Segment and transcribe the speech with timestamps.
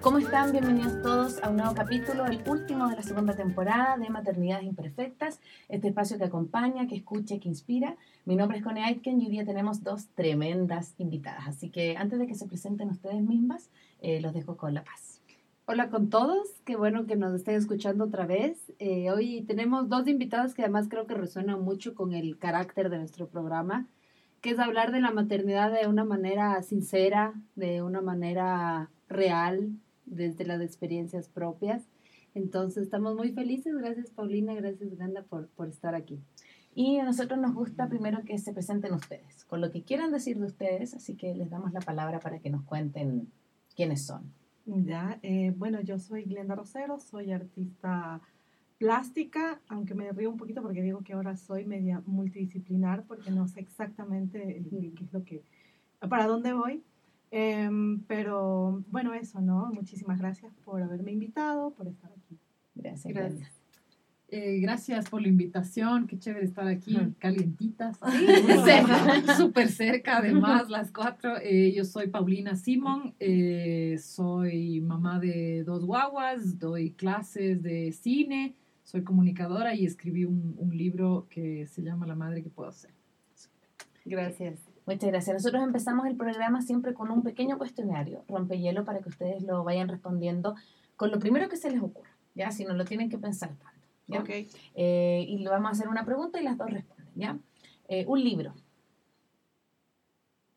[0.00, 0.52] ¿Cómo están?
[0.52, 5.40] Bienvenidos todos a un nuevo capítulo, el último de la segunda temporada de Maternidades Imperfectas,
[5.68, 7.96] este espacio que acompaña, que escucha, que inspira.
[8.24, 12.18] Mi nombre es Cone Aitken y hoy día tenemos dos tremendas invitadas, así que antes
[12.18, 15.20] de que se presenten ustedes mismas, eh, los dejo con la paz.
[15.66, 18.72] Hola con todos, qué bueno que nos estén escuchando otra vez.
[18.78, 22.96] Eh, hoy tenemos dos invitados que además creo que resuenan mucho con el carácter de
[22.96, 23.86] nuestro programa,
[24.40, 29.70] que es hablar de la maternidad de una manera sincera, de una manera real,
[30.06, 31.88] desde las experiencias propias.
[32.34, 33.74] Entonces estamos muy felices.
[33.76, 36.20] Gracias Paulina, gracias Ganda por, por estar aquí.
[36.74, 40.38] Y a nosotros nos gusta primero que se presenten ustedes, con lo que quieran decir
[40.38, 43.32] de ustedes, así que les damos la palabra para que nos cuenten
[43.74, 44.32] quiénes son.
[44.64, 48.20] Ya, eh, bueno, yo soy Glenda Rosero, soy artista
[48.78, 53.48] plástica, aunque me río un poquito porque digo que ahora soy media multidisciplinar porque no
[53.48, 55.42] sé exactamente qué es lo que,
[56.08, 56.82] para dónde voy,
[57.30, 59.70] Em, pero bueno, eso, ¿no?
[59.72, 62.38] Muchísimas gracias por haberme invitado, por estar aquí.
[62.74, 63.14] Gracias.
[63.14, 63.52] Gracias.
[64.30, 67.98] Eh, gracias por la invitación, qué chévere estar aquí, calientitas,
[69.38, 71.38] súper cerca, además, las cuatro.
[71.42, 78.54] Eh, yo soy Paulina Simón, eh, soy mamá de dos guaguas, doy clases de cine,
[78.88, 82.90] soy comunicadora y escribí un, un libro que se llama La Madre que Puedo Ser.
[84.06, 84.60] Gracias.
[84.86, 85.34] Muchas gracias.
[85.34, 89.88] Nosotros empezamos el programa siempre con un pequeño cuestionario, rompehielo, para que ustedes lo vayan
[89.88, 90.54] respondiendo
[90.96, 92.50] con lo primero que se les ocurra, ¿ya?
[92.50, 94.24] Si no lo tienen que pensar tanto, ¿ya?
[94.74, 97.38] Eh, y le vamos a hacer una pregunta y las dos responden, ¿ya?
[97.88, 98.54] Eh, un libro.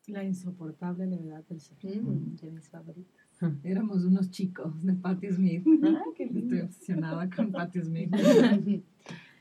[0.08, 1.78] La insoportable levedad del ser.
[1.84, 3.21] Mm, de mis favoritos.
[3.64, 5.66] Éramos unos chicos de Patti Smith.
[5.84, 8.14] Ah, Estoy obsesionada con Patti Smith.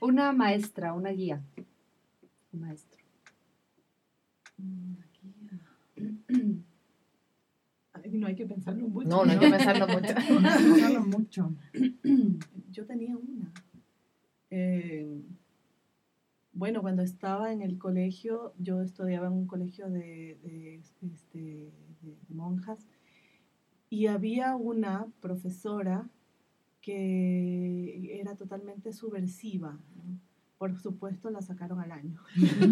[0.00, 1.42] una maestra, una guía.
[2.52, 3.00] Un maestro.
[8.12, 9.08] no hay que pensarlo mucho.
[9.08, 10.14] No, no hay que pensarlo mucho.
[10.14, 11.54] pensarlo mucho.
[12.70, 13.52] Yo tenía una.
[14.50, 15.22] Eh,
[16.52, 21.72] bueno, cuando estaba en el colegio, yo estudiaba en un colegio de, de, este,
[22.28, 22.86] monjas
[23.90, 26.08] y había una profesora
[26.80, 29.78] que era totalmente subversiva.
[30.56, 32.20] Por supuesto, la sacaron al año.
[32.34, 32.68] se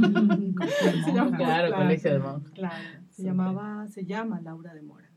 [1.37, 2.53] claro, colegio de monjas.
[2.53, 5.11] Claro, se, llamaba, se llama Laura de Mora.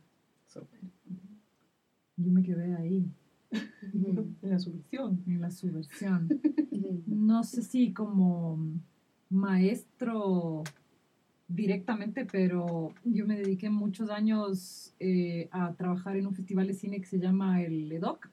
[2.18, 3.10] Yo me quedé ahí.
[3.94, 5.24] en la subversión.
[5.28, 6.42] En la subversión.
[7.06, 8.60] no sé si como
[9.30, 10.64] maestro
[11.54, 17.00] directamente, pero yo me dediqué muchos años eh, a trabajar en un festival de cine
[17.00, 18.30] que se llama el EDOC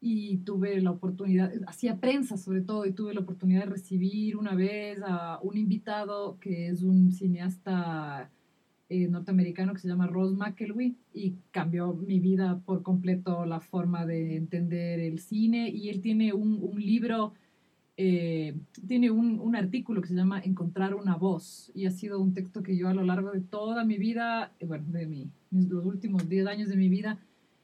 [0.00, 4.54] y tuve la oportunidad, hacía prensa sobre todo, y tuve la oportunidad de recibir una
[4.54, 8.30] vez a un invitado que es un cineasta
[8.90, 14.04] eh, norteamericano que se llama Ross McElwee y cambió mi vida por completo la forma
[14.04, 17.32] de entender el cine y él tiene un, un libro,
[17.96, 18.56] eh,
[18.88, 22.62] tiene un, un, artículo que se llama Encontrar una voz y ha sido un texto
[22.62, 26.28] que yo a lo largo de toda mi vida, eh, bueno, de mi, los últimos
[26.28, 27.20] 10 años de mi vida,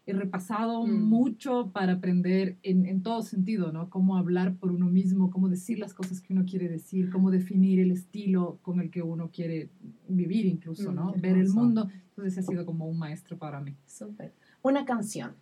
[0.06, 1.02] he repasado mm.
[1.02, 3.90] mucho para aprender en, en, todo sentido, ¿no?
[3.90, 7.80] Cómo hablar por uno mismo, cómo decir las cosas que uno quiere decir, cómo definir
[7.80, 9.68] el estilo con el que uno quiere
[10.08, 11.12] vivir incluso, ¿no?
[11.12, 11.88] Mm, Ver el mundo.
[12.10, 13.74] Entonces ha sido como un maestro para mí.
[13.86, 14.32] Súper.
[14.62, 15.32] Una canción.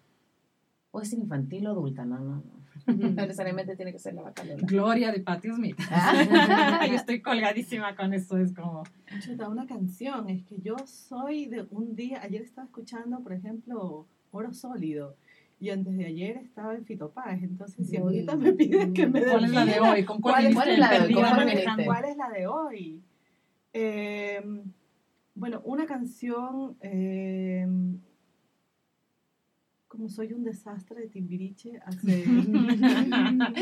[0.91, 2.59] Puede ser infantil o adulta, no, no, no.
[2.87, 4.59] No necesariamente tiene que ser la bacalera.
[4.67, 5.77] Gloria de Patti Smith.
[5.91, 6.87] Ah.
[6.87, 8.85] yo estoy colgadísima con eso, es como...
[9.21, 14.07] Chuta, una canción, es que yo soy de un día, ayer estaba escuchando, por ejemplo,
[14.31, 15.17] oro sólido.
[15.61, 19.45] Y antes de ayer estaba en Fitopaz, entonces si ahorita me piden que me ¿Cuál
[19.45, 20.05] es la de hoy?
[20.05, 21.15] ¿Con cuál, ¿Cuál, es la de hoy?
[21.85, 23.03] ¿Cuál es la de hoy?
[23.73, 24.41] Eh,
[25.35, 27.67] bueno, una canción, eh,
[29.99, 32.25] como soy un desastre de Timbiriche, hace...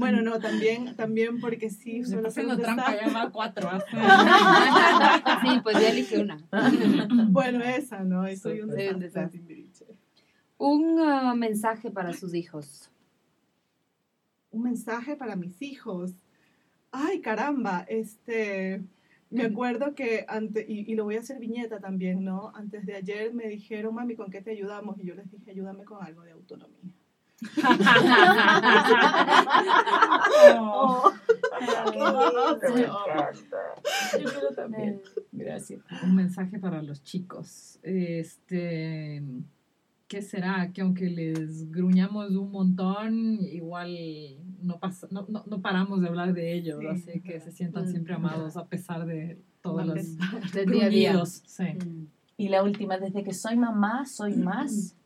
[0.00, 3.70] bueno, no, también, también porque sí, suelo haciendo trampa, ya va cuatro.
[3.92, 6.44] sí, pues ya elige una.
[7.28, 8.24] bueno, esa, ¿no?
[8.34, 9.86] Soy un desastre de Timbiriche.
[10.58, 12.90] Un uh, mensaje para sus hijos.
[14.50, 16.10] Un mensaje para mis hijos.
[16.90, 18.82] Ay, caramba, este,
[19.30, 22.52] me acuerdo que antes, y, lo voy a hacer viñeta también, ¿no?
[22.54, 24.98] Antes de ayer me dijeron, mami, ¿con qué te ayudamos?
[24.98, 26.76] Y yo les dije, ayúdame con algo de autonomía.
[30.60, 31.10] oh,
[34.20, 35.00] Yo también.
[35.32, 35.80] Gracias.
[36.02, 37.78] Un mensaje para los chicos.
[37.82, 39.22] Este
[40.10, 40.72] ¿qué será?
[40.72, 43.96] Que aunque les gruñamos un montón, igual
[44.62, 48.56] no, pasa, no, no, paramos de hablar de ellos, así que se sientan siempre amados
[48.56, 50.16] a pesar de todos los
[50.66, 51.42] gruñidos.
[51.46, 51.64] Sí.
[52.36, 54.96] Y la última, desde que soy mamá, soy más.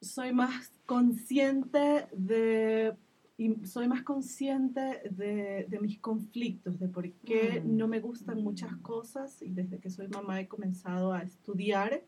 [0.00, 2.94] soy más consciente de
[3.36, 7.76] y soy más consciente de, de mis conflictos, de por qué Mm.
[7.76, 12.02] no me gustan muchas cosas y desde que soy mamá he comenzado a estudiar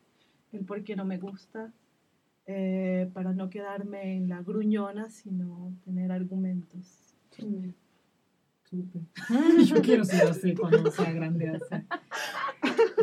[0.53, 1.73] el por qué no me gusta
[2.47, 7.13] eh, para no quedarme en la gruñona, sino tener argumentos.
[7.39, 7.69] Mm.
[8.63, 9.01] Súper.
[9.65, 11.49] Yo quiero ser así cuando sea grande.
[11.49, 11.75] así.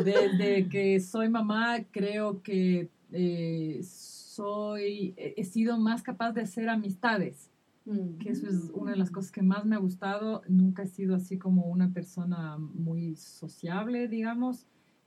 [0.03, 6.69] Desde que soy mamá, creo que eh, soy, he he sido más capaz de hacer
[6.69, 7.49] amistades,
[7.85, 8.17] Mm.
[8.17, 10.41] que eso es una de las cosas que más me ha gustado.
[10.47, 14.65] Nunca he sido así como una persona muy sociable, digamos,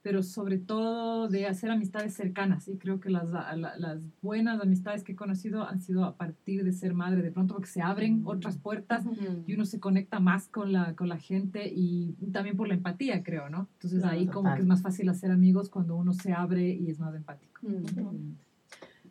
[0.08, 2.66] pero sobre todo de hacer amistades cercanas.
[2.66, 6.64] Y creo que las, la- las buenas amistades que he conocido han sido a partir
[6.64, 9.42] de ser madre, de pronto porque se abren otras puertas Mm.
[9.46, 13.22] y uno se conecta más con la, con la gente y también por la empatía,
[13.22, 13.68] creo, ¿no?
[13.74, 16.88] Entonces Claro, ahí como que es más fácil hacer amigos cuando uno se abre y
[16.90, 17.60] es más empático.
[17.60, 18.32] Mm.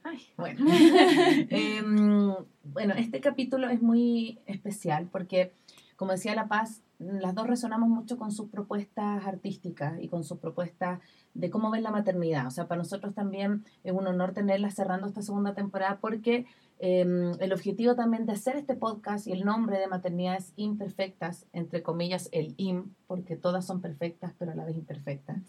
[0.04, 0.66] Ay, bueno.
[1.52, 2.34] Em,
[2.74, 5.52] bueno, este capítulo es muy especial porque,
[5.98, 10.38] como decía La Paz, las dos resonamos mucho con sus propuestas artísticas y con sus
[10.38, 11.00] propuestas
[11.34, 12.48] de cómo ven la maternidad.
[12.48, 16.46] O sea, para nosotros también es un honor tenerla cerrando esta segunda temporada porque
[16.80, 21.84] em, el objetivo también de hacer este podcast y el nombre de maternidades imperfectas, entre
[21.84, 25.42] comillas, el IM, porque todas son perfectas pero a la vez imperfectas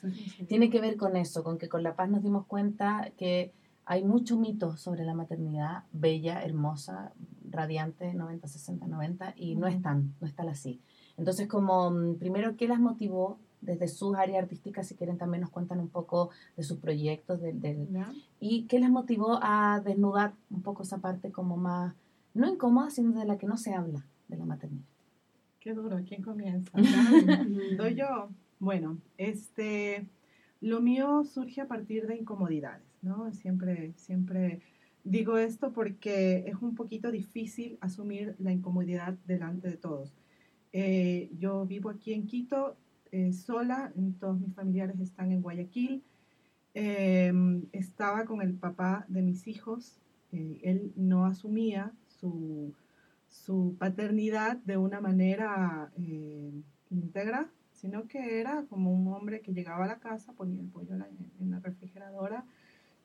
[0.49, 3.53] tiene que ver con eso, con que con La Paz nos dimos cuenta que
[3.85, 7.13] hay mucho mito sobre la maternidad, bella, hermosa,
[7.59, 10.81] radiante, 90, 60, 90, y no es tan, no es tal así.
[11.17, 14.87] Entonces, como mm, primero, ¿qué las motivó desde sus áreas artísticas?
[14.87, 18.13] Si quieren, también nos cuentan un poco de sus proyectos, del, del- ¿Ya?
[18.41, 21.95] y qué les motivó a desnudar un poco esa parte como más,
[22.35, 24.85] no incómoda, sino de la que no se habla de la maternidad.
[25.61, 26.71] Qué duro, ¿quién comienza?
[27.77, 28.29] ¿Doy yo?
[28.61, 30.07] Bueno, este,
[30.61, 33.33] lo mío surge a partir de incomodidades, ¿no?
[33.33, 34.61] Siempre, siempre
[35.09, 40.15] digo esto porque es un poquito difícil asumir la incomodidad delante de todos.
[40.73, 42.77] Eh, yo vivo aquí en Quito
[43.11, 46.03] eh, sola, todos mis familiares están en Guayaquil.
[46.75, 47.33] Eh,
[47.73, 49.99] estaba con el papá de mis hijos,
[50.31, 52.75] eh, él no asumía su,
[53.27, 56.53] su paternidad de una manera eh,
[56.91, 60.93] íntegra, sino que era como un hombre que llegaba a la casa, ponía el pollo
[60.93, 61.09] en la,
[61.41, 62.45] en la refrigeradora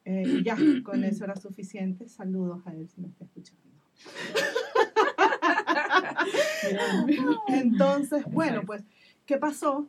[0.06, 2.08] eh, y ya, con eso era suficiente.
[2.08, 3.62] Saludos a él si me está escuchando.
[7.48, 8.84] Entonces, bueno, pues,
[9.26, 9.88] ¿qué pasó?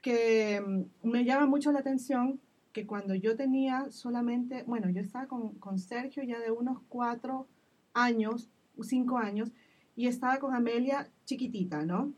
[0.00, 2.40] Que mm, me llama mucho la atención
[2.72, 7.46] que cuando yo tenía solamente, bueno, yo estaba con, con Sergio ya de unos cuatro
[7.92, 8.50] años,
[8.82, 9.52] cinco años,
[9.94, 12.12] y estaba con Amelia chiquitita, ¿no?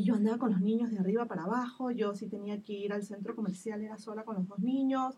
[0.00, 2.90] Y yo andaba con los niños de arriba para abajo, yo sí tenía que ir
[2.94, 5.14] al centro comercial, era sola con los dos niños,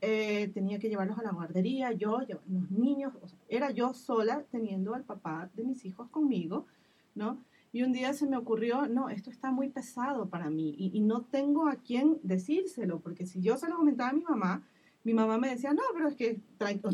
[0.00, 3.94] eh, tenía que llevarlos a la guardería, yo, yo los niños, o sea, era yo
[3.94, 6.66] sola teniendo al papá de mis hijos conmigo,
[7.14, 7.38] ¿no?
[7.72, 11.00] Y un día se me ocurrió, no, esto está muy pesado para mí y, y
[11.00, 14.64] no tengo a quién decírselo, porque si yo se lo comentaba a mi mamá,
[15.04, 16.40] mi mamá me decía, no, pero es que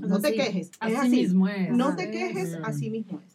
[0.03, 1.71] no te quejes, es Así, así, mismo es.
[1.71, 3.30] no te quejes, así mismo es.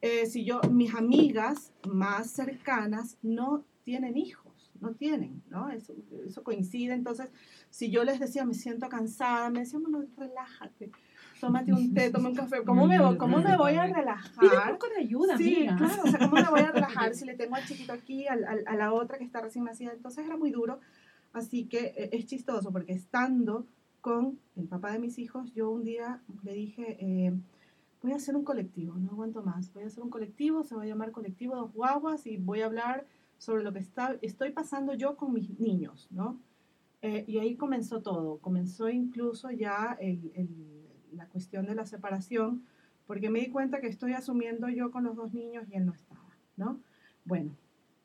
[0.00, 5.70] Eh, si yo, mis amigas más cercanas no tienen hijos, no tienen, ¿no?
[5.70, 5.92] Eso,
[6.24, 6.92] eso coincide.
[6.94, 7.30] Entonces,
[7.70, 10.92] si yo les decía, me siento cansada, me decían, bueno, relájate,
[11.40, 12.62] tómate un té, toma un café.
[12.64, 14.72] ¿Cómo me, voy- cómo me voy a Pide un relajar?
[14.72, 15.76] poco de ayuda, Sí, amiga.
[15.76, 18.44] claro, o sea, ¿cómo me voy a relajar si le tengo al chiquito aquí, al-
[18.44, 19.92] al- a la otra que está recién nacida?
[19.92, 20.78] Entonces era muy duro.
[21.32, 23.66] Así que eh, es chistoso porque estando
[24.00, 27.32] con el papá de mis hijos, yo un día le dije, eh,
[28.08, 30.82] voy a hacer un colectivo, no aguanto más, voy a hacer un colectivo, se va
[30.82, 34.94] a llamar Colectivo Dos Guaguas y voy a hablar sobre lo que está, estoy pasando
[34.94, 36.40] yo con mis niños, ¿no?
[37.02, 42.62] Eh, y ahí comenzó todo, comenzó incluso ya el- el- la cuestión de la separación,
[43.06, 45.92] porque me di cuenta que estoy asumiendo yo con los dos niños y él no
[45.92, 46.80] estaba, ¿no?
[47.26, 47.54] Bueno,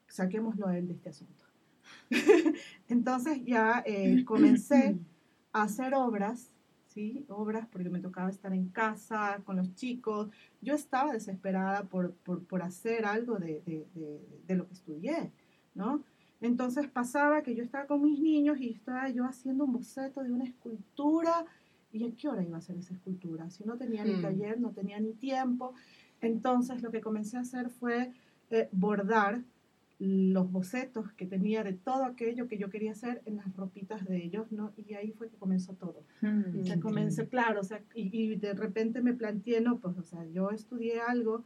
[0.07, 1.45] saquémoslo él de este asunto.
[2.89, 4.97] Entonces ya eh, comencé
[5.53, 6.51] a hacer obras,
[6.93, 7.25] ¿sí?
[7.29, 10.29] Obras porque me tocaba estar en casa con los chicos.
[10.61, 15.31] Yo estaba desesperada por, por, por hacer algo de, de, de, de lo que estudié,
[15.75, 16.03] ¿no?
[16.41, 20.31] Entonces pasaba que yo estaba con mis niños y estaba yo haciendo un boceto de
[20.31, 21.45] una escultura.
[21.91, 23.49] ¿Y a qué hora iba a hacer esa escultura?
[23.49, 24.21] Si no tenía ni Hmm.
[24.21, 25.73] taller, no tenía ni tiempo.
[26.21, 28.11] Entonces lo que comencé a hacer fue
[28.49, 29.41] eh, bordar
[30.05, 34.23] los bocetos que tenía de todo aquello que yo quería hacer en las ropitas de
[34.23, 34.73] ellos, ¿no?
[34.75, 36.03] Y ahí fue que comenzó todo.
[36.21, 39.97] Mm, O sea, comencé, claro, o sea, y, y de repente me planteé, no, pues,
[39.97, 41.45] o sea, yo estudié algo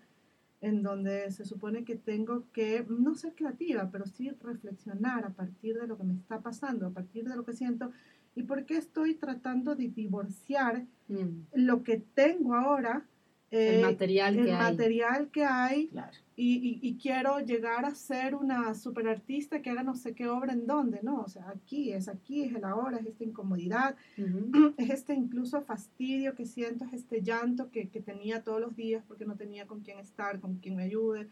[0.60, 5.80] en donde se supone que tengo que, no ser creativa, pero sí reflexionar a partir
[5.80, 7.92] de lo que me está pasando, a partir de lo que siento,
[8.36, 11.46] ¿Y por qué estoy tratando de divorciar Mm.
[11.54, 13.04] lo que tengo ahora?
[13.50, 14.58] El eh, material el que hay.
[14.60, 16.12] material que hay Claro.
[16.36, 20.52] y, y- y quiero llegar a ser una superartista que haga no sé qué obra
[20.54, 21.22] en dónde, ¿no?
[21.22, 23.96] O sea, aquí, es aquí, es el ahora, es esta incomodidad,
[24.78, 29.04] es este incluso fastidio que siento, es este llanto que, que tenía todos los días
[29.08, 31.30] porque no tenía con quién estar, con quién me ayude.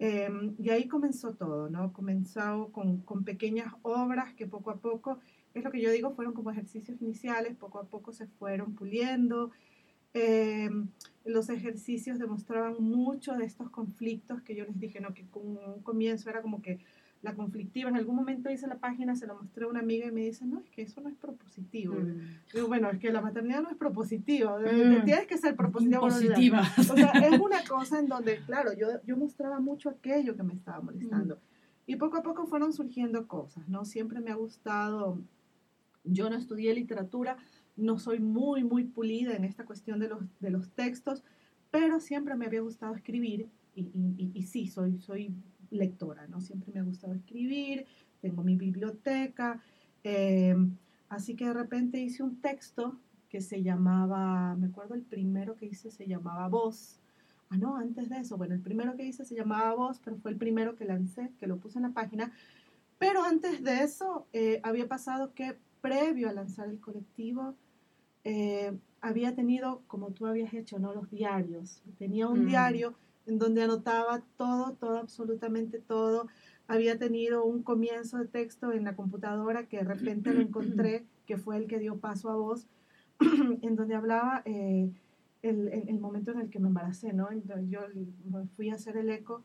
[0.00, 1.92] Eh, y ahí comenzó todo, ¿no?
[1.92, 5.20] Comenzó con, con pequeñas obras que poco a poco,
[5.54, 9.52] es lo que yo digo, fueron como ejercicios iniciales, poco a poco se fueron puliendo.
[10.14, 10.70] Eh,
[11.24, 15.14] los ejercicios demostraban mucho de estos conflictos que yo les dije, ¿no?
[15.14, 16.78] Que con un comienzo era como que
[17.22, 17.88] la conflictiva.
[17.88, 20.44] En algún momento hice la página, se lo mostré a una amiga y me dice,
[20.44, 21.94] no, es que eso no es propositivo.
[21.94, 22.20] Mm.
[22.52, 25.04] Digo, bueno, es que la maternidad no es propositiva, Mm.
[25.04, 26.00] tienes que ser propositiva.
[26.00, 26.62] Positiva.
[26.78, 30.52] O sea, es una cosa en donde, claro, yo, yo mostraba mucho aquello que me
[30.52, 31.38] estaba molestando.
[31.86, 33.86] Y poco a poco fueron surgiendo cosas, ¿no?
[33.86, 35.18] Siempre me ha gustado,
[36.04, 37.38] yo no estudié literatura,
[37.76, 41.24] no soy muy, muy pulida en esta cuestión de los, de los textos,
[41.70, 45.34] pero siempre me había gustado escribir y, y, sí, soy, soy
[45.70, 46.40] lectora, ¿no?
[46.40, 47.86] Siempre me ha gustado escribir,
[48.20, 49.60] tengo mi biblioteca,
[50.04, 50.54] eh,
[51.08, 55.66] así que de repente hice un texto que se llamaba, me acuerdo el primero que
[55.66, 57.00] hice se llamaba Voz.
[57.50, 60.30] Ah, no, antes de eso, bueno, el primero que hice se llamaba Voz, pero fue
[60.30, 62.32] el primero que lancé, que lo puse en la página.
[62.98, 67.56] Pero antes de eso, eh, había pasado que previo a lanzar el colectivo,
[68.24, 70.94] eh, había tenido, como tú habías hecho, ¿no?
[70.94, 71.82] Los diarios.
[71.98, 72.46] Tenía un Mm.
[72.46, 72.94] diario
[73.26, 76.26] en donde anotaba todo, todo, absolutamente todo.
[76.66, 81.36] Había tenido un comienzo de texto en la computadora que de repente lo encontré, que
[81.36, 82.66] fue el que dio paso a voz,
[83.62, 84.90] en donde hablaba eh,
[85.42, 87.30] el, el- el momento en el que me embaracé, ¿no?
[87.30, 87.80] Entonces, yo
[88.56, 89.42] fui a hacer el eco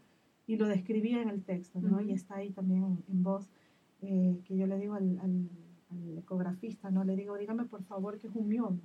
[0.47, 1.97] y lo describía en el texto, ¿no?
[1.97, 2.07] Ujú.
[2.09, 3.49] Y está ahí también en, en voz,
[4.01, 5.49] eh, que yo le digo al, al-
[5.91, 7.03] al ecografista, ¿no?
[7.03, 8.79] Le digo, dígame por favor que es un mioma.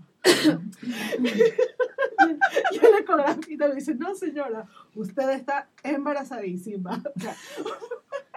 [2.73, 7.03] y el ecografista me dice, no señora, usted está embarazadísima.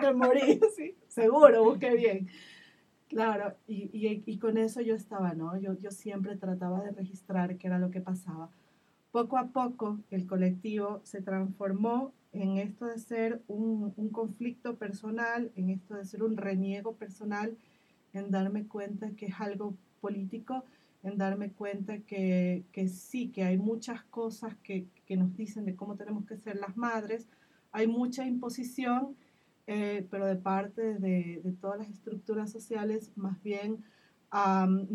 [0.02, 2.28] Me morí, sí, seguro, busqué bien.
[3.08, 5.58] Claro, y, y, y con eso yo estaba, ¿no?
[5.58, 8.50] Yo, yo siempre trataba de registrar qué era lo que pasaba.
[9.12, 15.52] Poco a poco el colectivo se transformó en esto de ser un, un conflicto personal,
[15.56, 17.58] en esto de ser un reniego personal,
[18.20, 20.64] en darme cuenta que es algo político,
[21.04, 25.76] en darme cuenta que, que sí, que hay muchas cosas que, que nos dicen de
[25.76, 27.28] cómo tenemos que ser las madres,
[27.72, 29.16] hay mucha imposición,
[29.68, 33.84] eh, pero de parte de, de todas las estructuras sociales, más bien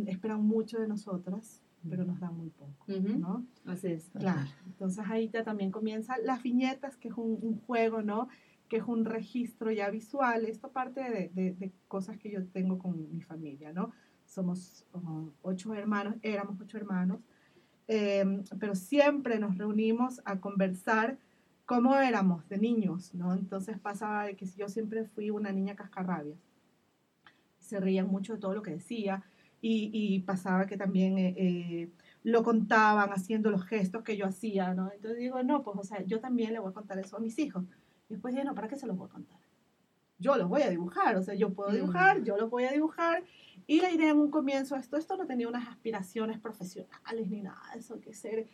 [0.07, 2.87] esperan mucho de nosotras, pero nos dan muy poco.
[2.87, 3.45] ¿no?
[3.67, 4.11] Así es.
[4.19, 8.29] Claro, entonces ahí ya también comienzan las viñetas, que es un, un juego, ¿no?
[8.73, 10.47] Que es un registro ya visual.
[10.47, 13.93] Esto parte de, cosas que yo tengo con mi familia, ¿no?
[14.25, 17.21] Somos uh, ocho hermanos, éramos ocho hermanos,
[17.87, 18.25] eh,
[18.59, 21.19] pero siempre nos reunimos a conversar
[21.67, 23.35] cómo éramos de niños, ¿no?
[23.35, 26.38] Entonces pasaba que yo siempre fui una niña cascarrabias.
[27.59, 29.23] Se reían mucho de todo lo que decía
[29.61, 31.91] y, y pasaba que también eh, eh,
[32.23, 34.91] lo contaban haciendo los gestos que yo hacía, ¿no?
[34.91, 37.38] Entonces digo, no, pues, o sea, yo también le voy a contar eso a mis
[37.38, 37.64] hijos.
[38.12, 39.38] Después dije, no, ¿para qué se los voy a contar?
[40.19, 41.75] Yo los voy a dibujar, o sea, yo puedo Mm.
[41.75, 43.25] dibujar, yo los voy a dibujar.
[43.66, 47.61] Y la idea en un comienzo, esto, esto no tenía unas aspiraciones profesionales ni nada
[47.75, 48.47] de eso, que ser,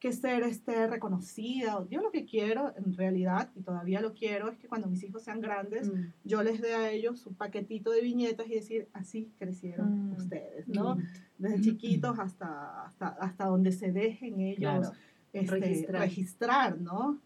[0.00, 1.82] que ser este, reconocida.
[1.90, 5.22] Yo lo que quiero, en realidad, y todavía lo quiero, es que cuando mis hijos
[5.22, 6.12] sean grandes, Mm.
[6.24, 10.16] yo les dé a ellos su paquetito de viñetas y decir, así crecieron Mm.
[10.16, 10.96] ustedes, ¿no?
[10.96, 11.02] Mm.
[11.38, 14.92] Desde chiquitos hasta, hasta, hasta donde se dejen ellos Claro.
[15.32, 16.00] este, Registrar.
[16.02, 16.80] registrar.
[16.80, 17.18] ¿no?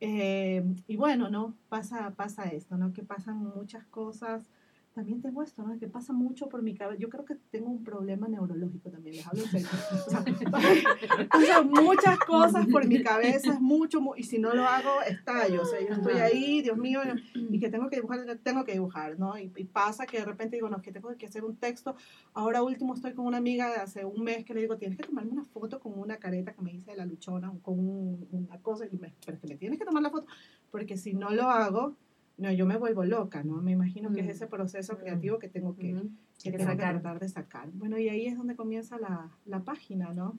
[0.00, 1.54] Eh, y bueno, ¿no?
[1.68, 2.92] Pasa, pasa esto, ¿no?
[2.92, 4.50] Que pasan muchas cosas.
[4.94, 5.76] También tengo esto, ¿no?
[5.76, 7.00] Que pasa mucho por mi cabeza.
[7.00, 9.68] Yo creo que tengo un problema neurológico también, les hablo en serio.
[11.36, 15.02] O sea, muchas cosas por mi cabeza, es mucho, mu- y si no lo hago,
[15.08, 15.62] estallo.
[15.62, 17.00] O sea, yo estoy ahí, Dios mío,
[17.34, 19.36] y que tengo que dibujar, tengo que dibujar, ¿no?
[19.36, 21.96] Y, y pasa que de repente digo, no, que tengo que hacer un texto.
[22.32, 25.02] Ahora último estoy con una amiga de hace un mes que le digo, tienes que
[25.04, 28.58] tomarme una foto con una careta que me dice de la luchona, con un- una
[28.60, 30.26] cosa, y me, pero es que me tienes que tomar la foto,
[30.70, 31.96] porque si no lo hago,
[32.36, 33.62] no, yo me vuelvo loca, ¿no?
[33.62, 34.30] Me imagino que es Mm.
[34.30, 34.96] ese proceso Mm.
[34.96, 36.08] creativo que tengo que, Ujú.
[36.42, 37.00] que, Que tengo que sacar.
[37.00, 37.70] tratar de sacar.
[37.72, 40.38] Bueno, y ahí es donde comienza la, la página, ¿no?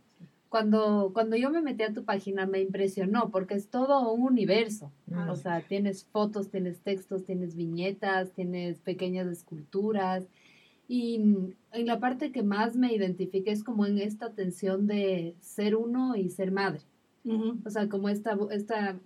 [0.49, 4.91] Cuando, cuando yo me metí a tu página me impresionó porque es todo un universo.
[5.07, 5.29] Mm.
[5.29, 10.27] O sea, tienes fotos, tienes textos, tienes viñetas, tienes pequeñas esculturas.
[10.87, 15.35] Y mm, en la parte que más me identifiqué es como en esta tensión de
[15.39, 16.81] ser uno y ser madre.
[17.65, 18.99] O sea, como esta, esta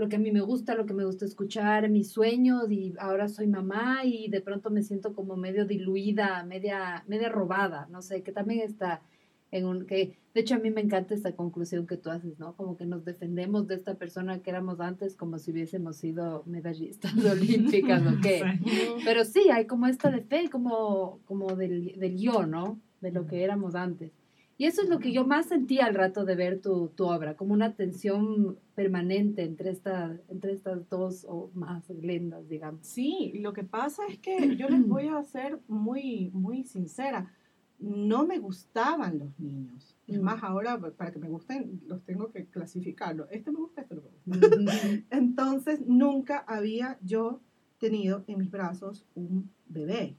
[0.00, 3.28] lo que a mí me gusta, lo que me gusta escuchar, mis sueños y ahora
[3.28, 8.22] soy mamá y de pronto me siento como medio diluida, media, media robada, no sé,
[8.22, 9.02] que también está
[9.50, 12.56] en un, que de hecho a mí me encanta esta conclusión que tú haces, ¿no?
[12.56, 17.12] Como que nos defendemos de esta persona que éramos antes como si hubiésemos sido medallistas
[17.22, 18.42] olímpicas o qué.
[19.04, 22.80] Pero sí, hay como esta de fe, como, como del, del yo, ¿no?
[23.02, 24.12] De lo que éramos antes.
[24.60, 27.34] Y eso es lo que yo más sentí al rato de ver tu, tu obra,
[27.34, 32.86] como una tensión permanente entre, esta, entre estas dos o más lendas, digamos.
[32.86, 37.32] Sí, lo que pasa es que yo les voy a ser muy, muy sincera.
[37.78, 39.96] No me gustaban los niños.
[40.06, 40.24] Es Mm.
[40.24, 43.28] más, ahora para que me gusten, los tengo que clasificarlo.
[43.30, 44.26] Este me gusta, este no me gusta.
[45.10, 47.40] Entonces, nunca había yo
[47.78, 50.16] tenido en mis brazos un bebé.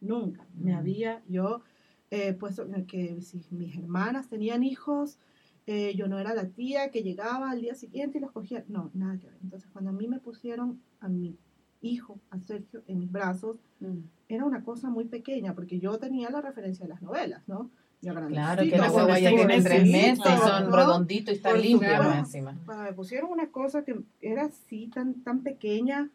[0.00, 0.46] Nunca.
[0.58, 0.76] Me Mm.
[0.78, 1.60] había yo
[2.12, 5.18] eh, puesto en que si mis hermanas tenían hijos,
[5.66, 8.64] eh, yo no era la tía que llegaba al día siguiente y los cogía.
[8.68, 9.38] No, nada que ver.
[9.42, 11.38] Entonces, cuando a mí me pusieron a mi
[11.80, 14.00] hijo, a Sergio, en mis brazos, Mm.
[14.28, 17.70] era una cosa muy pequeña, porque yo tenía la referencia de las novelas, ¿no?
[18.02, 20.76] Ya Claro, que grandecito, la con cebolla este tiene tres meses y son ¿no?
[20.76, 22.58] redonditos y están limpios encima.
[22.66, 26.10] Cuando me pusieron una cosa que era así, tan, tan pequeña,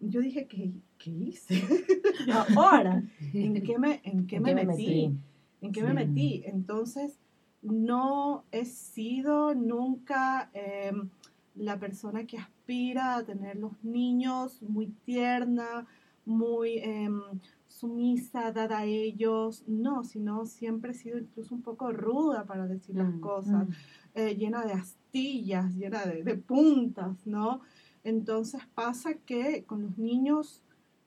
[0.00, 1.54] yo dije, ¿qué, qué hice?
[2.56, 3.02] Ahora,
[3.34, 5.16] ¿en qué me, en qué ¿En me qué me metí?
[5.62, 5.86] ¿En qué Sí.
[5.86, 6.42] me metí?
[6.44, 7.18] Entonces,
[7.62, 11.08] no he sido nunca em,
[11.54, 15.86] la persona que aspira a tener los niños muy tierna,
[16.24, 17.20] muy em,
[17.68, 19.64] sumisa, dada a ellos.
[19.66, 23.68] No, sino siempre he sido incluso un poco ruda para decir las Mm, cosas,
[24.14, 27.60] eh, llena de astillas, llena de, de puntas, ¿no?
[28.04, 30.62] Entonces pasa que con los niños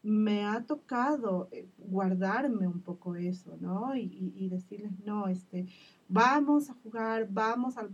[0.06, 3.96] me ha tocado eh, guardarme un poco eso, ¿no?
[3.96, 5.66] Y, decirles, no, este,
[6.08, 7.90] vamos a jugar, vamos al,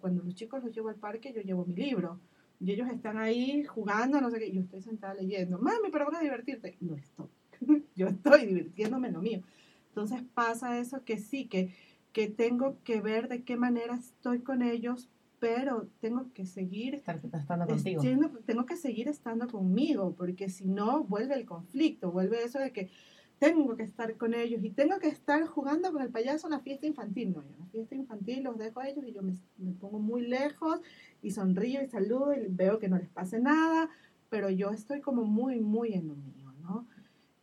[0.00, 2.20] Cuando los chicos los llevo al parque, yo llevo mi libro.
[2.60, 5.58] Y ellos están ahí jugando, no sé qué, yo estoy sentada leyendo.
[5.58, 6.76] Mami, pero van a divertirte.
[6.80, 7.26] No estoy.
[7.96, 9.42] yo estoy divirtiéndome en lo mío.
[9.88, 11.74] Entonces pasa eso que sí, que,
[12.12, 15.08] que tengo que ver de qué manera estoy con ellos,
[15.40, 18.02] pero tengo que seguir Estar estando contigo.
[18.02, 22.72] Siendo- tengo que seguir estando conmigo, porque si no, vuelve el conflicto, vuelve eso de
[22.72, 22.90] que
[23.38, 26.60] tengo que estar con ellos y tengo que estar jugando con el payaso en la
[26.60, 27.32] fiesta infantil.
[27.32, 29.98] No, yo en la fiesta infantil los dejo a ellos y yo me, me pongo
[29.98, 30.80] muy lejos
[31.22, 33.88] y sonrío y saludo y veo que no les pase nada,
[34.28, 36.16] pero yo estoy como muy, muy en lo.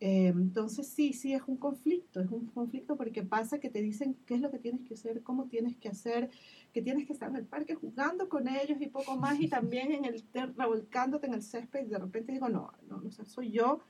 [0.00, 4.16] Eh, entonces sí, sí, es un conflicto, es un conflicto porque pasa que te dicen
[4.26, 6.30] qué es lo que tienes que hacer, cómo tienes que hacer,
[6.72, 9.90] que tienes que estar en el parque jugando con ellos y poco más, y también
[9.90, 13.24] en el te- revolcándote en el césped, y de repente digo, no, no, o sea,
[13.24, 13.80] soy yo,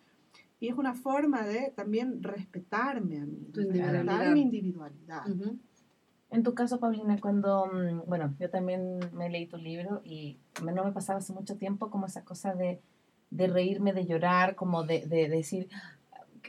[0.60, 4.32] y es una forma de también respetarme a mí, Tu respetar individualidad.
[4.34, 5.22] mi individualidad.
[6.30, 10.84] En tu caso, Paulina, cuando, mm, bueno, yo también me leí tu libro y no
[10.84, 12.80] me pasaba hace mucho tiempo como esa cosa de,
[13.30, 15.68] de reírme, de llorar, como de, de decir,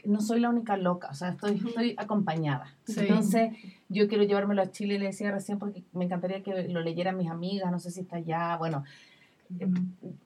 [0.04, 2.74] no soy la única loca, o sea, estoy, estoy acompañada.
[2.84, 3.00] Sí.
[3.00, 3.52] Entonces,
[3.88, 7.30] yo quiero llevármelo a Chile, le decía recién, porque me encantaría que lo leyeran mis
[7.30, 8.84] amigas, no sé si está allá, bueno,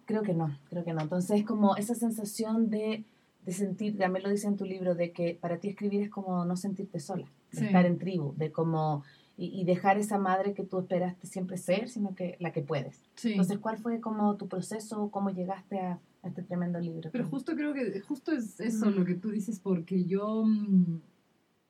[0.04, 1.00] creo que no, creo que no.
[1.02, 3.04] Entonces, es como esa sensación de,
[3.44, 6.44] de sentir, también lo dice en tu libro, de que para ti escribir es como
[6.44, 7.66] no sentirte sola, Sí.
[7.66, 9.04] estar en tribu, de como
[9.36, 13.00] y, y dejar esa madre que tú esperaste siempre ser, sino que la que puedes.
[13.14, 13.30] Sí.
[13.32, 17.10] Entonces, ¿cuál fue como tu proceso, cómo llegaste a, a este tremendo libro?
[17.12, 21.00] Pero justo creo que justo es eso lo que tú dices, porque yo, mm,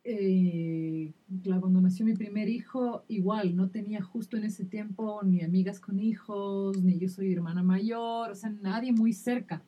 [0.04, 1.12] eh,
[1.44, 5.98] cuando nació mi primer hijo, igual, no tenía justo en ese tiempo ni amigas con
[5.98, 9.62] hijos, ni yo soy hermana mayor, o sea, nadie muy cerca.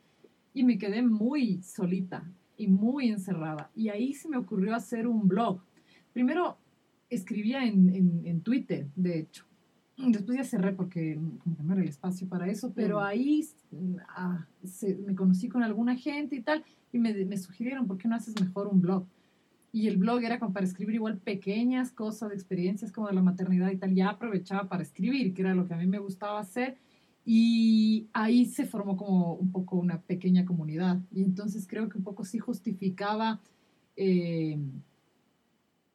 [0.53, 2.23] Y me quedé muy solita
[2.57, 3.69] y muy encerrada.
[3.75, 5.61] Y ahí se me ocurrió hacer un blog.
[6.13, 6.57] Primero
[7.09, 9.46] escribía en, en, en Twitter, de hecho.
[9.97, 13.43] Después ya cerré porque como que no era el espacio para eso, pero ahí
[14.09, 18.07] ah, se- me conocí con alguna gente y tal, y me, me sugirieron, ¿por qué
[18.07, 19.05] no haces mejor un blog?
[19.71, 23.69] Y el blog era como para escribir igual pequeñas cosas, experiencias como de la maternidad
[23.71, 23.93] y tal.
[23.93, 26.77] Ya aprovechaba para escribir, que era lo que a mí me gustaba hacer.
[27.25, 30.99] Y ahí se formó como un poco una pequeña comunidad.
[31.11, 33.41] Y entonces creo que un poco sí justificaba
[33.97, 34.57] eh,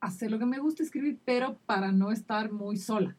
[0.01, 3.17] hacer lo que me gusta escribir, pero para no estar muy sola.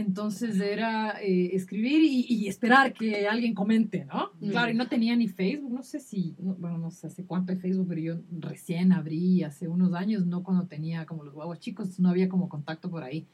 [0.00, 4.30] Entonces era eh, escribir y, y esperar que alguien comente, ¿no?
[4.40, 4.50] Mm.
[4.50, 7.52] Claro, y no tenía ni Facebook, no sé si, no- bueno, no sé hace cuánto
[7.52, 11.60] hay Facebook, pero yo recién abrí hace unos años, no cuando tenía como los guaguas
[11.60, 13.26] chicos, no había como contacto por ahí.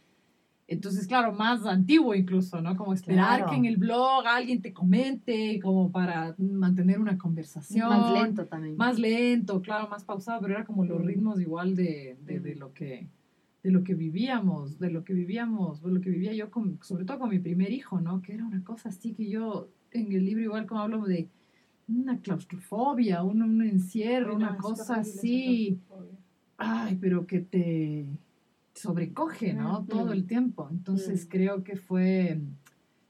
[0.68, 2.76] Entonces, claro, más antiguo incluso, ¿no?
[2.76, 3.50] Como esperar Claro.
[3.50, 7.88] que en el blog alguien te comente, como para mantener una conversación.
[7.88, 8.76] Más lento también.
[8.76, 12.72] Más lento, claro, más pausado, pero era como los ritmos igual de, de, de lo
[12.72, 13.06] que
[13.66, 17.04] de lo que vivíamos, de lo que vivíamos, de lo que vivía yo, con, sobre
[17.04, 18.22] todo con mi primer hijo, ¿no?
[18.22, 21.28] Que era una cosa así que yo en el libro igual como hablo de
[21.88, 25.80] una claustrofobia, un, un encierro, una cosa así,
[26.58, 28.06] ay, pero que te
[28.72, 29.84] sobrecoge, ¿no?
[29.84, 30.68] Todo el tiempo.
[30.70, 32.38] Entonces creo que fue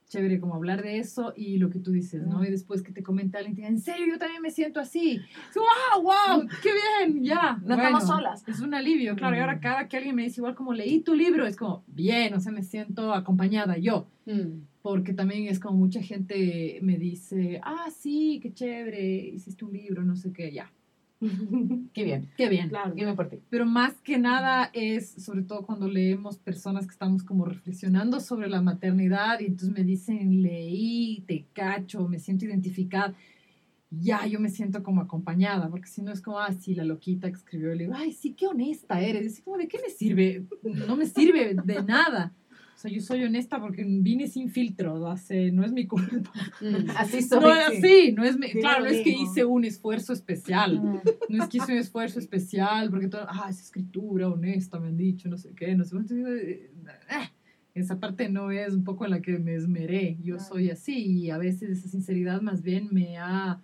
[0.09, 2.45] chévere como hablar de eso y lo que tú dices, ¿no?
[2.45, 5.21] Y después que te comenta alguien, te diga, en serio, yo también me siento así.
[5.55, 6.49] ¡Wow, wow!
[6.63, 7.25] ¡Qué bien!
[7.25, 7.59] Ya.
[7.65, 8.47] No estamos solas.
[8.47, 9.37] Es un alivio, claro.
[9.37, 12.35] Y ahora cada que alguien me dice igual como leí tu libro, es como, bien,
[12.35, 14.63] o sea, me siento acompañada yo Mm.
[14.83, 20.03] porque también es como mucha gente me dice, ah, sí, qué chévere, hiciste un libro,
[20.03, 20.73] no sé qué, ya,
[21.95, 22.29] Qué bien.
[22.37, 22.69] qué bien.
[22.69, 22.95] Claro.
[22.95, 23.39] Qué bien por ti.
[23.49, 28.49] Pero más que nada es, sobre todo cuando leemos personas que estamos como reflexionando sobre
[28.49, 33.15] la maternidad y entonces me dicen, leí, te cacho, me siento identificada.
[33.91, 37.29] Ya, yo me siento como acompañada, porque si no es como, ah, sí, la loquita
[37.29, 39.23] que escribió el libro, ay, sí, qué honesta eres.
[39.23, 40.45] Y así como, ¿de qué me sirve?
[40.63, 42.35] No me sirve de nada.
[42.77, 46.31] O sea, yo soy honesta porque vine sin filtros, hace, no es mi culpa.
[46.61, 46.91] Mm.
[46.99, 47.41] Así soy.
[47.41, 50.83] No es así, no es mi, Sí, claro, no es que hice un esfuerzo especial.
[50.83, 51.01] Mm.
[51.31, 54.97] No es que hice un esfuerzo especial porque todo, ah, es escritura honesta, me han
[54.99, 55.97] dicho, no sé qué, no sé.
[55.97, 56.71] Eh,
[57.11, 57.31] eh,
[57.73, 60.19] Esa parte no es un poco en la que me esmeré.
[60.23, 60.49] Yo Claro.
[60.51, 63.59] soy así y a veces esa sinceridad más bien me ha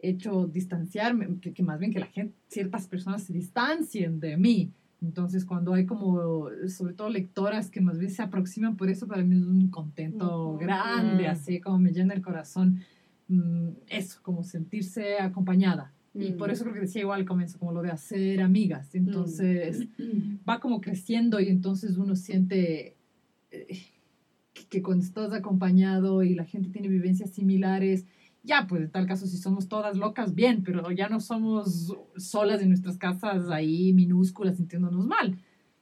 [0.00, 4.72] hecho distanciarme, que, que más bien que la gente, ciertas personas se distancien de mí.
[5.02, 9.22] Entonces, cuando hay como, sobre todo lectoras que más bien se aproximan por eso, para
[9.24, 11.30] mí es un contento grande, Mm.
[11.30, 12.80] así como me llena el corazón.
[13.28, 15.92] mm, Eso, como sentirse acompañada.
[16.14, 16.36] Y Mm.
[16.36, 18.92] por eso creo que decía igual al comienzo, como lo de hacer amigas.
[18.96, 19.86] Entonces,
[20.48, 22.96] va como creciendo y entonces uno siente
[23.52, 23.66] eh,
[24.52, 28.04] que, que cuando estás acompañado y la gente tiene vivencias similares,
[28.42, 32.62] ya, pues en tal caso, si somos todas locas, bien, pero ya no somos solas
[32.62, 35.38] en nuestras casas ahí minúsculas sintiéndonos mal.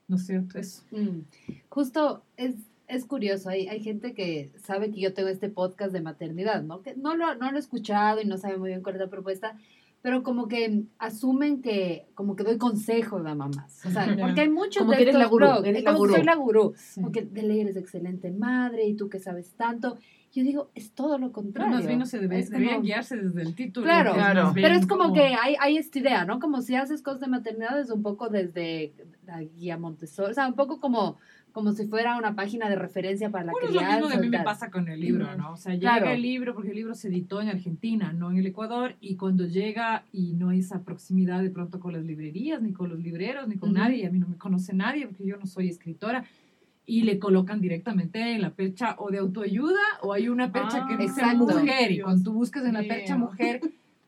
[0.08, 0.58] ¿No es cierto?
[0.58, 0.82] Eso.
[0.90, 1.20] Mm.
[1.68, 2.54] Justo es,
[2.88, 6.82] es curioso, hay, hay gente que sabe que yo tengo este podcast de maternidad, ¿no?
[6.82, 9.10] Que no lo, no lo he escuchado y no sabe muy bien cuál es la
[9.10, 9.56] propuesta,
[10.00, 13.84] pero como que asumen que como que doy consejos a mamás.
[13.84, 15.84] O sea, porque hay muchos Como de que eres estos la gurú, blogs, eres es
[15.84, 16.14] la como que gurú.
[16.14, 16.74] soy la gurú.
[16.76, 17.00] Sí.
[17.02, 19.98] Porque de ley eres excelente madre y tú que sabes tanto.
[20.38, 21.74] Yo digo, es todo lo Pero contrario.
[21.74, 23.85] más bien no se debe, Es como- deberían guiarse desde el título.
[23.87, 24.53] Claro, Claro.
[24.55, 26.38] Pero es como, que hay, hay esta idea, ¿no?
[26.38, 28.92] Como si haces cosas de maternidad es un poco desde
[29.27, 31.16] la guía Montessori, o sea, un poco como,
[31.53, 33.96] como si fuera una página de referencia para la Bueno, es lo crianza.
[33.98, 35.37] mismo que a mí me pasa con el libro.
[35.37, 35.53] ¿no?
[35.53, 36.11] O sea, llega Claro.
[36.12, 39.44] el libro porque el libro se editó en Argentina, no en el Ecuador, y cuando
[39.46, 43.48] llega y no hay esa proximidad de pronto con las librerías, ni con los libreros,
[43.48, 43.79] ni con Ujú.
[43.79, 46.24] nadie, a mí no me conoce nadie porque yo no soy escritora,
[46.88, 50.94] y le colocan directamente en la percha o de autoayuda o hay una percha que
[50.94, 51.44] Ah, dice exacto.
[51.44, 53.61] mujer, y cuando tú buscas en la percha mujer,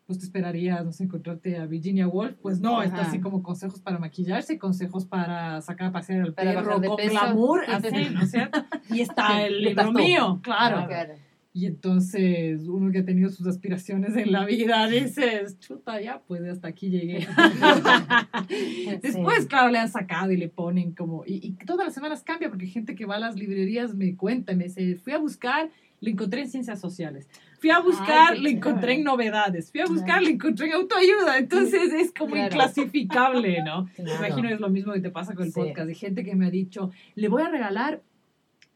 [0.07, 3.81] pues te esperarías, no sé, encontrarte a Virginia Woolf, pues no, está así como consejos
[3.81, 8.65] para maquillarse, consejos para sacar a pasear al perro con glamour, así, ¿no es cierto?
[8.89, 10.87] Y está el libro mío, claro.
[10.89, 11.15] Claro.
[11.53, 16.43] Y entonces uno que ha tenido sus aspiraciones en la vida dices, chuta, ya, pues
[16.45, 17.27] hasta aquí llegué.
[19.03, 22.49] Después, claro, le han sacado y le ponen como, y, y todas las semanas cambia
[22.49, 26.11] porque gente que va a las librerías me cuenta, me dice, fui a buscar, le
[26.13, 27.29] encontré en ciencias sociales.
[27.59, 29.71] Fui a buscar, le encontré en novedades.
[29.71, 31.37] Fui a buscar, le encontré en autoayuda.
[31.39, 32.47] Entonces es como Claro.
[32.47, 33.85] inclasificable, ¿no?
[33.85, 34.25] Me Claro.
[34.27, 35.61] imagino es lo mismo que te pasa con el Sí.
[35.61, 35.89] podcast.
[35.89, 38.03] Hay gente que me ha dicho, le voy a regalar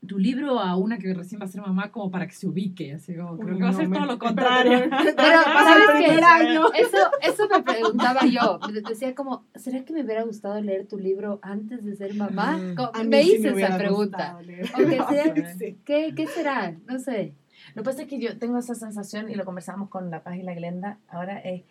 [0.07, 2.93] tu libro a una que recién va a ser mamá como para que se ubique.
[2.95, 4.79] Así como, creo que va a ser todo lo contrario.
[4.91, 6.81] Pero, ¿sabes qué?
[6.81, 8.59] Eso, eso me preguntaba yo.
[8.73, 12.57] Me Decía como, ¿será que me hubiera gustado leer tu libro antes de ser mamá?
[12.59, 13.09] Mm.
[13.09, 14.17] Me sí hice esa pregunta.
[14.35, 14.71] gustado leer.
[14.75, 15.79] Aunque sea- Sí.
[15.85, 16.75] ¿Qué, ¿Qué será?
[16.87, 17.35] No sé.
[17.75, 20.37] Lo que pasa es que yo tengo esa sensación, y lo conversamos con la Paz
[20.37, 21.63] y la Glenda, ahora es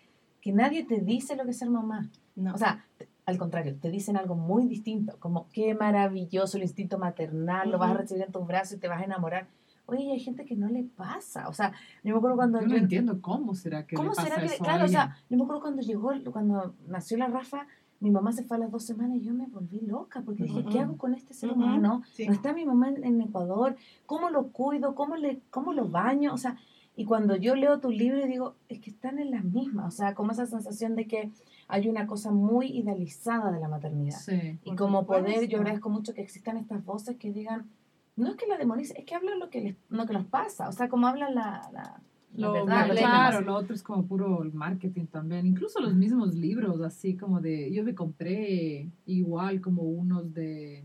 [0.42, 2.10] que nadie te dice lo que es ser mamá.
[2.36, 2.54] No.
[2.54, 2.86] O sea,
[3.26, 7.92] al contrario, te dicen algo muy distinto, como qué maravilloso el instinto maternal, lo vas
[7.92, 9.48] a recibir en tus brazos y te vas a enamorar.
[9.86, 11.48] Oye, hay gente que no le pasa.
[11.50, 14.16] O sea, yo me acuerdo cuando Yo no yo- entiendo cómo será que ¿Cómo le
[14.16, 17.28] pasa será que, eso claro, o sea, yo me acuerdo cuando llegó, cuando nació la
[17.28, 17.68] Rafa,
[18.00, 20.66] mi mamá se fue a las dos semanas y yo me volví loca porque dije,
[20.70, 22.04] ¿qué hago con este ser humano?
[22.12, 22.28] Sí.
[22.28, 24.96] No está mi mamá en, en Ecuador, ¿cómo lo cuido?
[24.96, 26.34] ¿Cómo, le, ¿Cómo lo baño?
[26.34, 26.58] O sea,
[26.98, 30.14] y cuando yo leo tu libro digo, es que están en las mismas, o sea,
[30.16, 31.32] como esa sensación de que
[31.68, 34.18] hay una cosa muy idealizada de la maternidad.
[34.20, 34.58] Sí.
[34.64, 37.70] Y como poder, yo agradezco mucho que existan estas voces que digan,
[38.16, 40.70] no es que la demonicen, es que hablan lo que les, lo que nos pasa,
[40.70, 42.02] o sea, como hablan la, la,
[42.36, 45.46] Lo, verdad, lo- los claro, lo otro es como puro marketing también.
[45.46, 47.72] Incluso los mismos libros, así como de.
[47.72, 50.84] Yo me compré igual como unos de.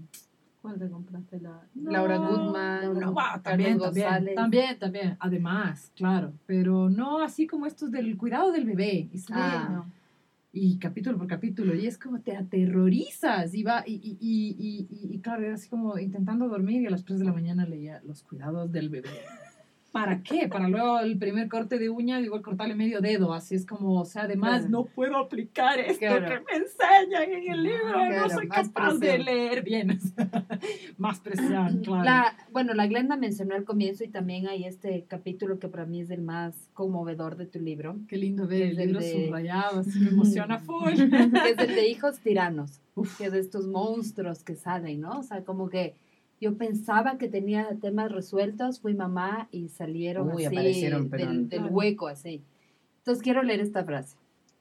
[0.62, 1.40] ¿Cuál te compraste?
[1.40, 1.62] La...
[1.74, 5.16] Laura No, Goodman, no, va, también, también, también, también.
[5.20, 6.32] Además, claro.
[6.46, 9.08] Pero no así como estos del cuidado del bebé.
[9.12, 9.84] Lee- Ah.
[10.52, 11.74] Y capítulo por capítulo.
[11.74, 13.54] Y es como te aterrorizas.
[13.54, 17.04] Y, va, y, y, y- y claro, era así como intentando dormir y a las
[17.04, 19.10] 3 de la mañana leía los cuidados del bebé.
[20.00, 20.48] ¿Para qué?
[20.48, 24.04] Para luego el primer corte de uña, igual cortarle medio dedo, así es como, o
[24.04, 24.68] sea, además Claro.
[24.70, 26.26] no puedo aplicar esto Claro.
[26.26, 29.24] que me enseñan en el libro, Claro, no soy capaz de presión.
[29.24, 29.98] leer bien.
[30.98, 32.04] más presión, claro.
[32.04, 36.00] La, bueno, la Glenda mencionó al comienzo y también hay este capítulo que para mí
[36.00, 39.80] es el más conmovedor de tu libro, Qué lindo ver el el libro de- subrayado,
[39.80, 40.94] así me emociona full.
[40.94, 43.16] que es el de hijos tiranos, Uf.
[43.18, 45.18] que es de estos monstruos que salen, ¿no?
[45.18, 45.94] O sea, como que
[46.40, 52.08] yo pensaba que tenía temas resueltos, fui mamá y salieron Uy, así del, del hueco,
[52.08, 52.42] así.
[52.98, 54.16] Entonces quiero leer esta frase.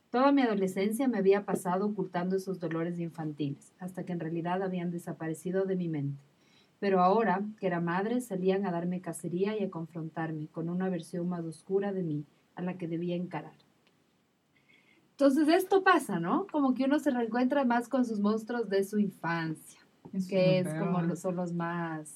[0.09, 4.89] Toda mi adolescencia me había pasado ocultando esos dolores infantiles, hasta que en realidad habían
[4.89, 6.21] desaparecido de mi mente.
[6.79, 11.27] Pero ahora, que era madre, salían a darme cacería y a confrontarme con una versión
[11.27, 13.53] más oscura de mí, a la que debía encarar.
[15.11, 16.45] Entonces esto pasa, ¿no?
[16.51, 19.76] Como que uno se reencuentra más con sus monstruos de su infancia,
[20.13, 22.13] Eso que lo es como los, son los más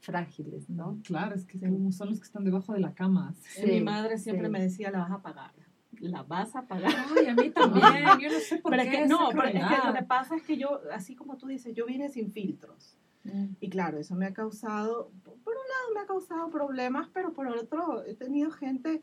[0.00, 0.98] frágiles, ¿no?
[1.04, 3.34] Claro, es que como son los que están debajo de la cama.
[3.54, 4.52] Sí, Mi madre siempre sí.
[4.52, 5.52] me decía, la vas a pagar.
[5.98, 6.92] La vas a pagar.
[7.16, 7.84] Ay, a mí también,
[8.20, 8.88] yo no sé por Pero qué.
[8.90, 11.46] es que, no, pero es que lo que pasa es que yo, así como tú
[11.46, 12.98] dices, yo vine sin filtros.
[13.58, 17.48] Y claro, eso me ha causado, por un lado me ha causado problemas, pero por
[17.48, 19.02] otro he tenido gente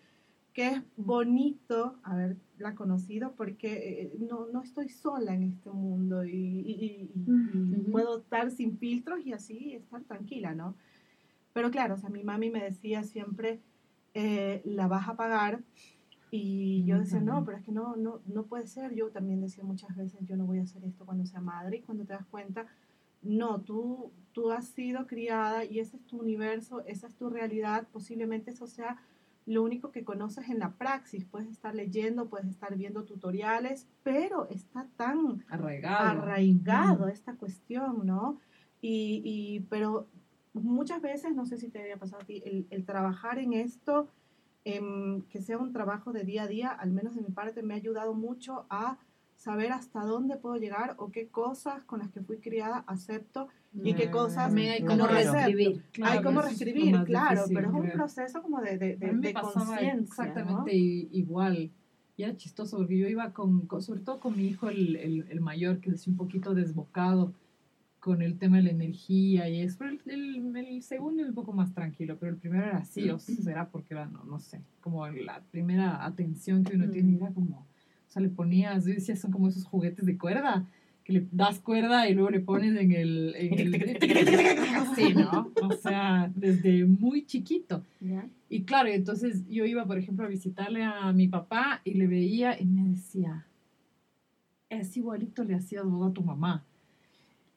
[0.54, 6.32] que es bonito haberla conocido porque eh, no, no estoy sola en este mundo y,
[6.32, 10.76] y- y- y- puedo estar sin filtros y así estar tranquila, ¿no?
[11.54, 13.60] Pero claro, o sea, mi mami me decía siempre,
[14.14, 15.62] eh, la vas a pagar.
[16.32, 18.96] Y yo decía, no, pero es que no, no, no puede ser.
[18.96, 21.78] Yo también decía muchas veces, yo no voy a hacer esto cuando sea madre.
[21.78, 22.66] Y cuando te das cuenta,
[23.22, 27.88] no, tú, tú has sido criada y ese es tu universo, esa es tu realidad.
[27.94, 28.98] Posiblemente eso sea
[29.46, 31.26] lo único que conoces en la praxis.
[31.26, 36.22] Puedes estar leyendo, puedes estar viendo tutoriales, pero está tan Arraigado.
[36.22, 38.40] arraigado esta cuestión, ¿no?
[38.82, 40.08] Y, y- pero
[40.54, 44.08] muchas veces, no sé si te había pasado a ti, el, el trabajar en esto,
[44.66, 47.74] em, que sea un trabajo de día a día, al menos de mi parte, me
[47.74, 48.98] ha ayudado mucho a
[49.36, 53.48] saber hasta dónde puedo llegar o qué cosas con las que fui criada acepto
[53.82, 55.82] y qué cosas También hay no como reescribir.
[55.92, 59.34] Claro, hay como reescribir, claro, difícil, pero es un proceso como de, de, de, de
[59.34, 60.02] conciencia, ¿no?
[60.02, 61.72] exactamente i- igual.
[62.16, 65.26] Y era chistoso porque yo iba con, con- sobre todo con mi hijo, el, el,
[65.30, 67.34] el mayor, que es un poquito desbocado
[68.00, 69.78] con el tema de la energía y eso.
[69.80, 73.10] Pero el, el, el segundo es un poco más tranquilo, pero el primero era así,
[73.10, 77.16] o sea, será porque era, no, no sé, como la primera atención que uno tiene
[77.16, 80.68] era como, o sea, le ponías, yo decía, son como esos juguetes de cuerda
[81.04, 83.36] que le das cuerda y luego le pones en el...
[83.38, 83.98] En el
[84.76, 85.52] así, ¿no?
[85.62, 87.84] O sea, desde muy chiquito.
[88.50, 92.60] Y claro, entonces yo iba, por ejemplo, a visitarle a mi papá y le veía
[92.60, 93.46] y me decía,
[94.70, 96.64] es igualito le hacías vos a tu mamá.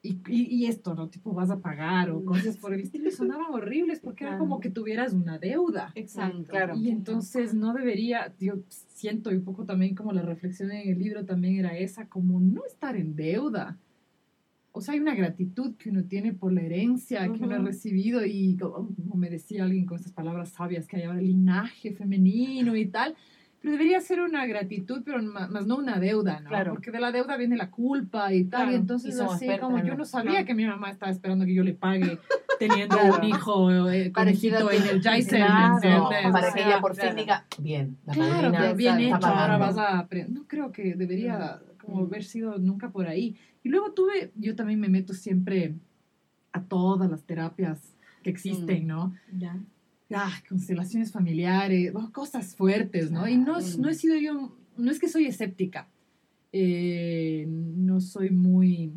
[0.07, 1.09] Y, y, y esto, ¿no?
[1.09, 3.09] Tipo, vas a pagar o cosas por el estilo.
[3.09, 5.91] Y sonaban horribles porque era como que tuvieras una deuda.
[5.95, 6.45] Exacto.
[6.47, 6.75] Claro.
[6.77, 10.99] Y entonces no debería, yo siento y un poco también como la reflexión en el
[10.99, 13.77] libro también era esa, como no estar en deuda.
[14.71, 18.23] O sea, hay una gratitud que uno tiene por la herencia que uno ha recibido
[18.23, 22.75] y como como me decía alguien con esas palabras sabias que hay ahora, linaje femenino
[22.75, 23.15] y tal.
[23.67, 26.47] Pero debería ser una gratitud, pero más no una deuda, ¿no?
[26.47, 26.71] Claro.
[26.71, 28.61] Porque de la deuda viene la culpa y tal.
[28.61, 30.45] Claro, y entonces y así expertas como yo no sabía claro.
[30.45, 32.17] que mi mamá estaba esperando que yo le pague
[32.59, 33.17] teniendo Claro.
[33.17, 35.67] un hijo eh, Parecido en el Jaisen, Claro.
[35.69, 36.31] ¿me entiendes?
[36.31, 37.15] para O que ella por fin claro.
[37.17, 40.31] diga, bien, la Claro, madrina bien está hecho, ahora vas a aprender.
[40.31, 43.35] No creo que debería como haber sido nunca por ahí.
[43.63, 45.75] Y luego tuve, yo también me meto siempre
[46.53, 48.87] a todas las terapias que existen, Mm.
[48.87, 49.13] ¿no?
[49.37, 49.57] ¿Ya?
[50.13, 53.27] Ah, constelaciones familiares, oh, cosas fuertes, ¿no?
[53.27, 55.87] Y no, no he sido yo, no es que soy escéptica,
[56.53, 58.91] eh, no soy muy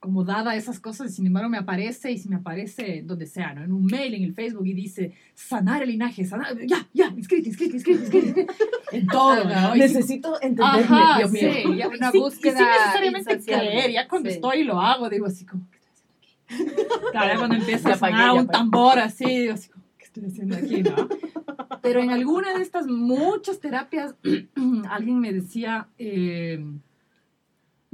[0.00, 3.54] como dada a esas cosas, sin embargo me aparece y si me aparece donde sea,
[3.54, 3.64] ¿no?
[3.64, 7.48] En un mail, en el Facebook y dice sanar el linaje, sanar, ya, ya, inscrite,
[7.48, 8.46] inscrite, inscrite, inscrite,
[8.92, 9.74] en todo, ¿no?
[9.74, 11.50] Necesito entenderme, Ajá, Dios mío.
[11.54, 14.34] sí, ya, Una sí- búsqueda Y sin necesariamente creer, ya cuando Sí.
[14.34, 17.10] estoy y lo hago, digo así como, ¿qué estoy haciendo aquí?
[17.10, 19.73] Claro, cuando empieza a sonar un tambor así, digo así como, ¿qué
[20.14, 21.08] estoy haciendo aquí, no?
[21.82, 24.14] Pero en alguna de estas muchas terapias,
[24.88, 26.64] alguien me decía, eh,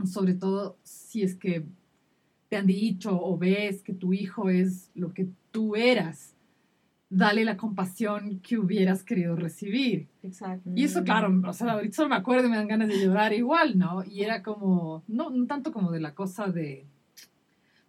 [0.05, 1.65] sobre todo si es que
[2.49, 6.37] te han dicho o ves que tu hijo es lo que tú eras,
[7.09, 10.09] dale la compasión que hubieras querido recibir.
[10.23, 10.71] Exacto.
[10.75, 13.33] Y eso, claro, o sea, ahorita solo me acuerdo y me dan ganas de llorar
[13.33, 14.05] igual, ¿no?
[14.05, 16.87] Y era como, no, no tanto como de la cosa de,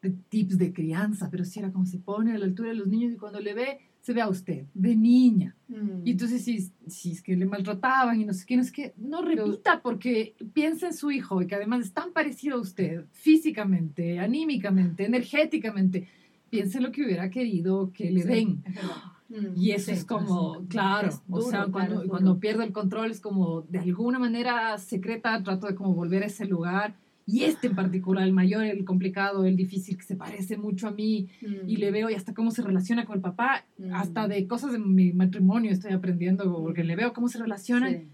[0.02, 2.88] de tips de crianza, pero sí era como se pone a la altura de los
[2.88, 5.56] niños y cuando le ve, se ve a usted, de niña.
[5.68, 6.06] Mm.
[6.06, 9.22] Y entonces, si, si es que le maltrataban y no sé qué, no que no
[9.22, 14.20] repita porque piensa en su hijo y que además es tan parecido a usted, físicamente,
[14.20, 16.08] anímicamente, energéticamente.
[16.50, 18.64] Piense en lo que hubiera querido que le den.
[19.30, 19.56] Mm.
[19.56, 22.10] Y eso Sí, es como, claro, Es o sea, claro, cuando, duro.
[22.10, 26.26] cuando pierdo el control es como, de alguna manera secreta, trato de como volver a
[26.26, 26.96] ese lugar.
[27.26, 30.92] Y este en particular, el mayor, el complicado, el difícil, que se parece mucho a
[30.92, 31.70] mí, Mm.
[31.70, 33.94] y le veo y hasta cómo se relaciona con el papá, Mm.
[33.94, 37.92] hasta de cosas de mi matrimonio estoy aprendiendo, porque le veo cómo se relacionan.
[37.94, 38.08] Sí.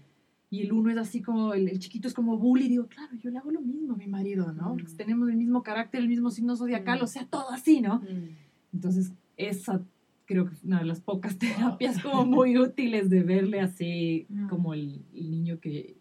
[0.50, 3.30] Y el uno es así como, el, el chiquito es como bully, digo, claro, yo
[3.30, 4.74] le hago lo mismo a mi marido, ¿no?
[4.74, 4.78] Mm.
[4.78, 7.04] Porque tenemos el mismo carácter, el mismo signo zodiacal, Mm.
[7.04, 7.96] o sea, todo así, ¿no?
[8.00, 8.28] Mm.
[8.74, 9.82] Entonces, esa
[10.26, 11.38] creo que es una de las pocas
[11.78, 15.96] terapias como muy útiles de verle así como el, el niño que,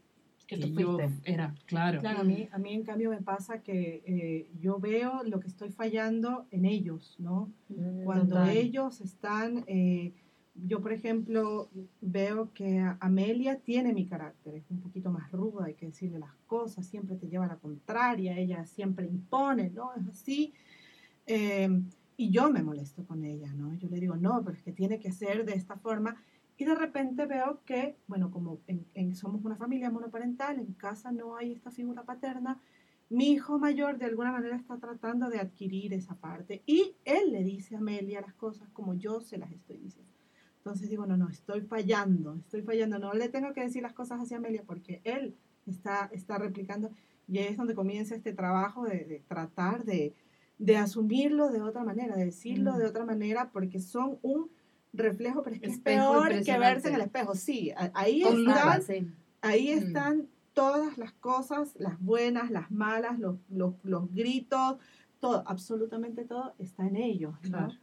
[0.47, 1.31] Que tú yo fuiste.
[1.31, 1.99] era, claro.
[1.99, 5.47] Claro, a mí, a mí en cambio me pasa que eh, yo veo lo que
[5.47, 7.51] estoy fallando en ellos, ¿no?
[7.67, 8.55] Mm, Cuando total.
[8.55, 10.13] ellos están, eh,
[10.55, 15.73] yo por ejemplo veo que Amelia tiene mi carácter, es un poquito más ruda, hay
[15.73, 19.93] que decirle las cosas, siempre te lleva a la contraria, ella siempre impone, ¿no?
[19.95, 20.53] Es así.
[21.25, 21.69] Eh,
[22.15, 23.75] y yo me molesto con ella, ¿no?
[23.75, 26.15] Yo le digo, no, pero es que tiene que ser de esta forma.
[26.57, 31.11] Y de repente veo que, bueno, como en- en- somos una familia monoparental, en casa
[31.11, 32.59] no hay esta figura paterna,
[33.09, 37.43] mi hijo mayor de alguna manera está tratando de adquirir esa parte y él le
[37.43, 40.11] dice a Amelia las cosas como yo se las estoy diciendo.
[40.57, 44.19] Entonces digo, no, no, estoy fallando, estoy fallando, no le tengo que decir las cosas
[44.19, 46.91] hacia Amelia porque él está, está replicando
[47.29, 50.13] y ahí es donde comienza este trabajo de, de tratar de,
[50.57, 52.77] de asumirlo de otra manera, de decirlo Mm.
[52.79, 54.49] de otra manera porque son un
[54.93, 58.45] reflejo, pero es que es peor que verse en el espejo, sí, ahí Con están
[58.45, 59.07] lupa, sí.
[59.41, 59.77] Ahí Mm.
[59.77, 64.77] están todas las cosas, las buenas, las malas, los, los, los gritos,
[65.19, 67.35] todo, absolutamente todo está en ellos.
[67.43, 67.49] ¿no?
[67.49, 67.73] Claro.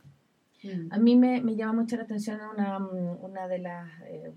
[0.63, 0.89] Mm.
[0.93, 4.33] A mí me, me llama mucho la atención una, mm, una de las eh,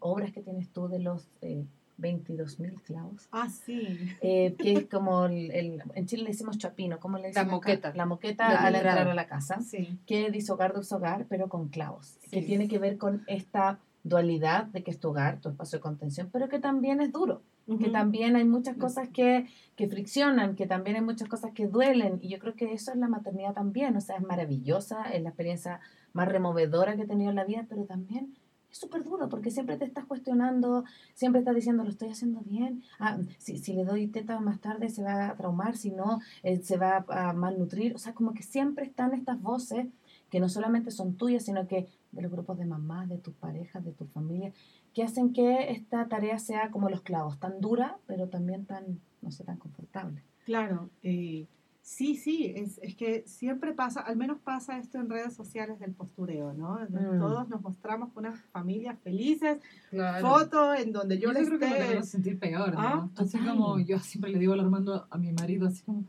[0.00, 1.64] obras que tienes tú de los eh,
[2.00, 3.86] 22.000 clavos, Ah, sí.
[4.20, 7.50] eh, que es como el, el- en Chile le decimos chapino, ¿cómo le dicen acá?
[7.52, 7.92] moqueta.
[7.94, 9.98] La De moqueta al entrar a la casa, Sí.
[10.06, 14.64] que dice hogar de hogar, pero con clavos, que tiene que ver con esta dualidad
[14.66, 17.42] de que es tu hogar, tu espacio de contención, pero que también es duro,
[17.78, 22.18] que también hay muchas cosas que, que friccionan, que también hay muchas cosas que duelen,
[22.20, 25.28] y yo creo que eso es la maternidad también, o sea, es maravillosa, es la
[25.28, 25.78] experiencia
[26.12, 28.34] más removedora que he tenido en la vida, pero también
[28.70, 32.82] es súper duro, porque siempre te estás cuestionando, siempre estás diciendo, lo estoy haciendo bien,
[32.98, 36.60] ah, si, si le doy teta más tarde se va a traumar, si no, eh,
[36.62, 39.86] se va a malnutrir, o sea, como que siempre están estas voces
[40.30, 43.84] que no solamente son tuyas, sino que de los grupos de mamás, de tus parejas,
[43.84, 44.52] de tu familia,
[44.94, 49.30] que hacen que esta tarea sea como los clavos, tan dura, pero también tan, no
[49.30, 50.22] sé, tan confortable.
[50.44, 50.90] Claro.
[51.02, 51.46] eh,
[51.82, 55.92] sí, sí, es, es que siempre pasa, al menos pasa esto en redes sociales del
[55.92, 56.78] postureo, ¿no?
[56.88, 57.18] Mm.
[57.18, 59.58] Todos nos mostramos con unas familias felices,
[59.90, 60.26] Claro.
[60.28, 62.02] fotos en donde yo Yo les creo que me esté...
[62.04, 62.80] sentir peor, ¿no?
[62.80, 63.56] Ah, así total.
[63.56, 66.04] como yo siempre le digo al Armando, a mi marido, así como,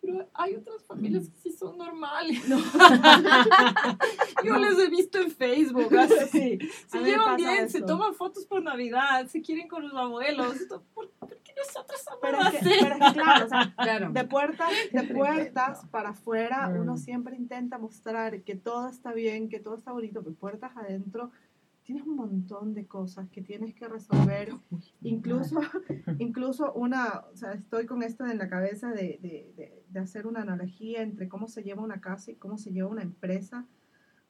[0.00, 2.42] pero hay otras familias que sí son normales.
[4.44, 6.58] yo les he visto en Facebook, así.
[6.58, 7.86] Sí, Se llevan bien, se eso.
[7.86, 10.56] toman fotos por Navidad, se quieren con los abuelos.
[10.56, 11.10] Esto, ¿Por,
[11.66, 12.70] nosotros somos Pero es, que, así?
[12.80, 14.10] pero es que, claro, o sea, Claro.
[14.12, 16.80] de puertas, de puertas para afuera, Mm.
[16.80, 21.30] uno siempre intenta mostrar que todo está bien, que todo está bonito, pero puertas adentro
[21.84, 24.54] tienes un montón de cosas que tienes que resolver.
[25.02, 25.60] Incluso,
[26.18, 30.26] incluso una, o sea, estoy con esto en la cabeza de, de, de, de hacer
[30.26, 33.66] una analogía entre cómo se lleva una casa y cómo se lleva una empresa,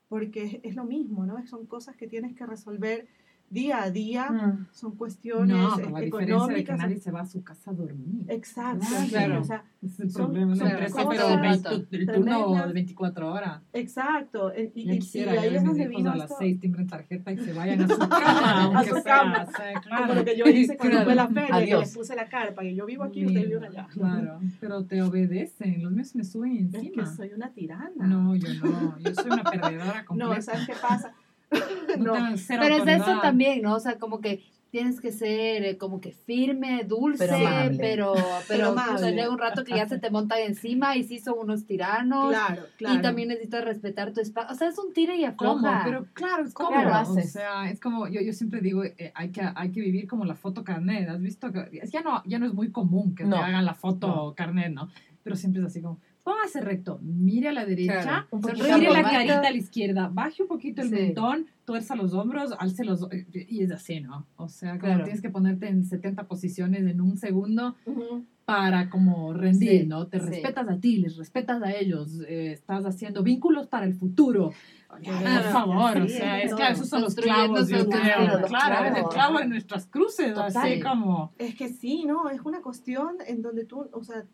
[0.08, 1.46] porque es, es lo mismo, ¿no?
[1.46, 3.06] Son cosas que tienes que resolver
[3.54, 4.66] día a día, Mm.
[4.72, 6.78] son cuestiones No, pero la diferencia de que económicas.
[6.78, 8.24] nadie se va a su casa a dormir.
[8.28, 9.08] Exacto, Claro.
[9.08, 9.40] claro.
[9.40, 10.56] O sea, es el Son- problema.
[10.56, 13.62] Son empresa, cosas pero veinte- el turno de 24 horas.
[13.72, 14.52] exacto.
[14.52, 16.86] eh, Y, y- y quisiera ahí yo es donde vino a las esto, 6 timbren
[16.88, 19.46] tarjeta y se vayan a su cama, aunque su sea, cama.
[19.48, 20.14] o sea, como claro.
[20.14, 21.04] lo que yo hice cuando Claro.
[21.06, 23.86] fue la feria, que les puse la carpa, que yo vivo aquí, ustedes viven allá.
[23.92, 27.04] Claro, pero te obedecen, los míos me suben Es encima.
[27.04, 28.06] que soy una tirana.
[28.06, 30.34] No, yo no, yo soy una perdedora completa.
[30.34, 31.12] No, ¿sabes qué pasa?
[31.98, 32.12] No
[32.48, 33.74] Pero es eso también, ¿no?
[33.76, 37.78] O sea, como que tienes que ser eh, como que firme, dulce, Pero amable.
[37.78, 38.14] pero,
[38.48, 38.94] pero, amable.
[38.94, 41.64] o sea, llega un rato que ya se te montan encima y sí son unos
[41.64, 42.30] tiranos.
[42.30, 42.98] claro, claro.
[42.98, 44.52] Y también necesitas respetar tu espacio.
[44.52, 45.52] O sea, es un tira y ¿Cómo?
[45.68, 45.82] afloja.
[45.84, 47.30] Pero claro, es ¿Cómo como, lo o haces?
[47.30, 50.34] sea, es como, yo, yo siempre digo, eh, hay, que, hay que vivir como la
[50.34, 51.52] foto carnet, ¿has visto?
[51.52, 53.36] Que, es, ya, no, ya no es muy común que No.
[53.36, 54.34] te hagan la foto No.
[54.34, 54.88] carnet, ¿no?
[55.22, 58.56] Pero siempre es así como, póngase recto, mire a la derecha, Claro.
[58.56, 60.94] Sonríe la carita a la izquierda, baje un poquito el Sí.
[60.94, 63.06] mentón, tuerza los hombros, alce los...
[63.32, 64.26] Y es así, ¿no?
[64.36, 65.04] O sea, como Claro.
[65.04, 68.24] tienes que ponerte en 70 posiciones en un segundo Ujú.
[68.46, 70.06] para como rendir, Sí, ¿no?
[70.06, 70.26] Te sí.
[70.26, 74.52] respetas a ti, les respetas a ellos, eh, estás haciendo vínculos para el futuro.
[74.88, 76.56] Por favor, o sea, es todo.
[76.58, 78.42] claro, esos son los clavos, yo creo.
[78.46, 80.56] Claro, es el clavo en nuestras cruces, Total.
[80.56, 81.32] así como...
[81.38, 82.30] Es que sí, ¿no?
[82.30, 84.24] Es una cuestión en donde tú, o sea,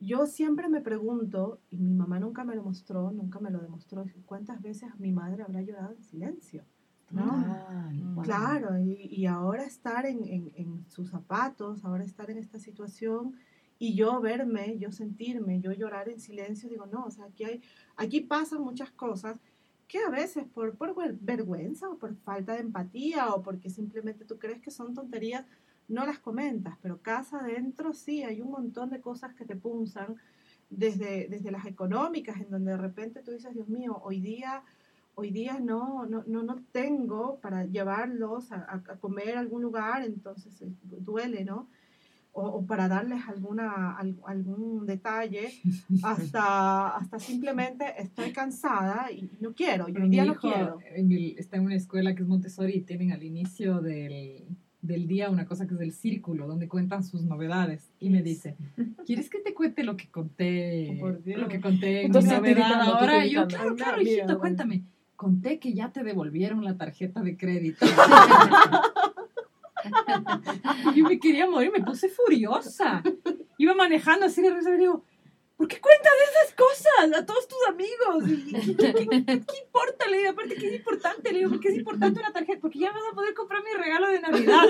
[0.00, 4.04] yo siempre me pregunto, y mi mamá nunca me lo mostró, nunca me lo demostró,
[4.26, 6.64] cuántas veces mi madre habrá llorado en silencio.
[7.10, 7.22] ¿no?
[7.46, 8.22] Ah, wow.
[8.22, 13.34] Claro, y, y ahora estar en, en- en sus zapatos, ahora estar en esta situación
[13.78, 17.62] y yo verme, yo sentirme, yo llorar en silencio, digo, no, o sea, aquí, hay,
[17.96, 19.38] aquí pasan muchas cosas
[19.86, 24.26] que a veces por, por ver- vergüenza o por falta de empatía o porque simplemente
[24.26, 25.46] tú crees que son tonterías,
[25.88, 30.16] no las comentas, pero casa adentro sí, hay un montón de cosas que te punzan,
[30.70, 34.62] desde, desde las económicas, en donde de repente tú dices, Dios mío, hoy día
[35.20, 40.62] hoy día no, no, no, no tengo para llevarlos a, comer a algún lugar, entonces
[40.62, 40.70] eh,
[41.00, 41.68] duele, ¿no?
[42.32, 45.50] O, o para darles alguna, al- algún detalle,
[46.04, 50.78] hasta, hasta simplemente estoy cansada y no quiero, yo hoy día no quiero.
[50.94, 54.46] en el- está en una escuela que es Montessori y tienen al inicio del,
[54.80, 57.90] del día una cosa que es el círculo, donde cuentan sus novedades.
[58.00, 58.56] Y me dice,
[59.06, 60.96] ¿quieres que te cuente lo que conté?
[60.96, 61.40] Oh, por Dios.
[61.40, 63.26] Lo que conté en mi Entonces, novedad tiritando, tú ahora.
[63.26, 64.82] Y yo, claro, claro, hijito, cuéntame.
[65.16, 67.84] Conté que ya te devolvieron la tarjeta de crédito.
[70.94, 73.02] Yo me quería morir, me puse furiosa.
[73.56, 75.04] Iba manejando así de risa y digo,
[75.58, 78.30] ¿por qué cuentas esas cosas a todos tus amigos?
[78.30, 80.06] ¿Y ¿Qué, qué- qué- qué importa?
[80.08, 81.32] Le digo, aparte, ¿qué es importante?
[81.32, 82.60] Le digo, ¿por qué es importante una tarjeta?
[82.62, 84.62] Porque ya vas a poder comprar mi regalo de Navidad.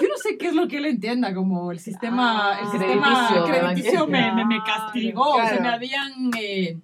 [0.00, 3.28] Yo no sé qué es lo que él entienda, como el sistema, Ah, el sistema
[3.28, 5.28] crediticio, crediticio me, me, me claro, castigó.
[5.30, 5.62] O sea, claro.
[5.62, 6.12] me habían...
[6.38, 6.78] eh,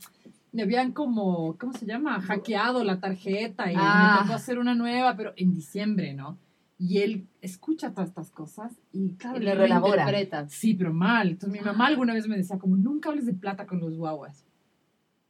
[0.52, 2.18] me habían como, ¿cómo se llama?
[2.22, 4.12] Hackeado la tarjeta y Ah.
[4.14, 6.38] me tocó hacer una nueva, pero en diciembre, ¿no?
[6.78, 10.04] Y él escucha todas estas cosas y claro, Y reelabora.
[10.04, 10.48] reinterpreta.
[10.48, 11.30] Sí, pero mal.
[11.30, 14.44] Entonces mi mamá alguna vez me decía, como nunca hables de plata con los guaguas.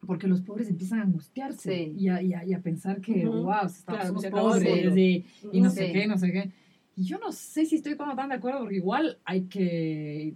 [0.05, 1.95] Porque los pobres empiezan a angustiarse Sí.
[1.97, 3.43] y, a, y a- y a pensar que, Ujú.
[3.45, 5.25] wow, estamos Claro, somos pobres y,
[5.61, 5.93] no sé Sí.
[5.93, 6.53] qué, no sé qué.
[6.97, 10.35] Y yo no sé si estoy como tan de acuerdo porque igual hay que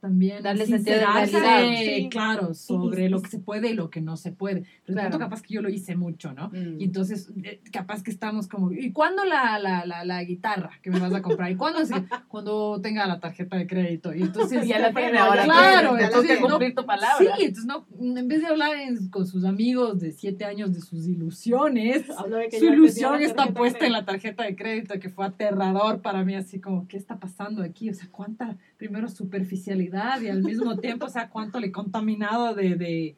[0.00, 1.60] también Darle sentido de realidad.
[1.96, 2.08] Sí.
[2.10, 4.60] claro, sobre lo que se puede y lo que no se puede.
[4.84, 5.10] Pero Claro.
[5.10, 6.48] tanto capaz que yo lo hice mucho, ¿no?
[6.50, 6.80] Mm.
[6.80, 10.90] Y entonces, eh, capaz que estamos como, ¿y cuándo la, la, la, la guitarra que
[10.90, 11.50] me vas a comprar?
[11.50, 11.80] ¿Y cuándo?
[11.80, 11.94] Así,
[12.28, 14.14] cuando tenga la tarjeta de crédito.
[14.14, 15.44] Y entonces, Ya la tiene ahora.
[15.44, 17.16] claro, entonces toca no- cumplir tu palabra.
[17.36, 20.80] Sí, entonces no, en vez de hablar en- con sus amigos de siete años de
[20.80, 24.98] sus ilusiones, Hablo de que su ilusión está puesta de en la tarjeta de crédito,
[25.00, 27.90] que fue aterrador para mí, así como, ¿qué está pasando aquí?
[27.90, 32.54] O sea, cuánta, primero, superficialidad y al mismo tiempo, o sea, cuánto le he contaminado
[32.54, 33.16] de, de,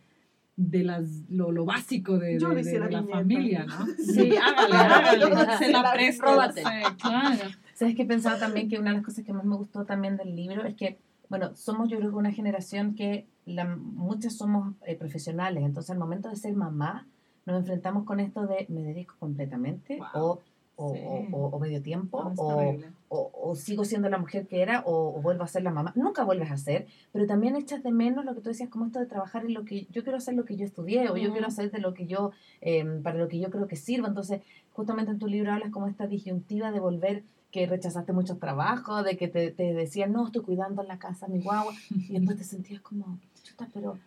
[0.56, 3.86] de las, lo, lo básico de, de- de- la de la familia, ¿no?
[3.98, 6.62] Sí, hágale, hágale, se la presto, Róbate.
[6.62, 7.50] sí, claro.
[7.74, 10.34] ¿Sabes que pensaba también que una de las cosas que más me gustó también del
[10.34, 10.98] libro es que,
[11.28, 15.98] bueno, somos yo creo que una generación que la, muchas somos eh, profesionales, entonces al
[15.98, 17.06] momento de ser mamá
[17.46, 20.08] nos enfrentamos con esto de me dedico completamente Wow.
[20.14, 20.40] o,
[20.83, 21.01] o, Sí.
[21.33, 22.87] o- o- o medio tiempo No, o, terrible.
[23.09, 25.93] o, o sigo siendo la mujer que era o, vuelvo a ser la mamá.
[25.97, 28.99] Nunca vuelves a ser, pero también echas de menos lo que tú decías, como esto
[28.99, 31.47] de trabajar en lo que yo quiero hacer lo que yo estudié o yo quiero
[31.49, 34.09] hacer de lo que yo, eh, para lo que yo creo que sirva.
[34.09, 34.41] Entonces,
[34.72, 39.16] justamente en tu libro hablas como esta disyuntiva de volver que rechazaste muchos trabajos, de
[39.16, 42.45] que te, te decían, no, estoy cuidando en la casa mi guagua, y después te
[42.45, 43.99] sentías como, chuta, pero,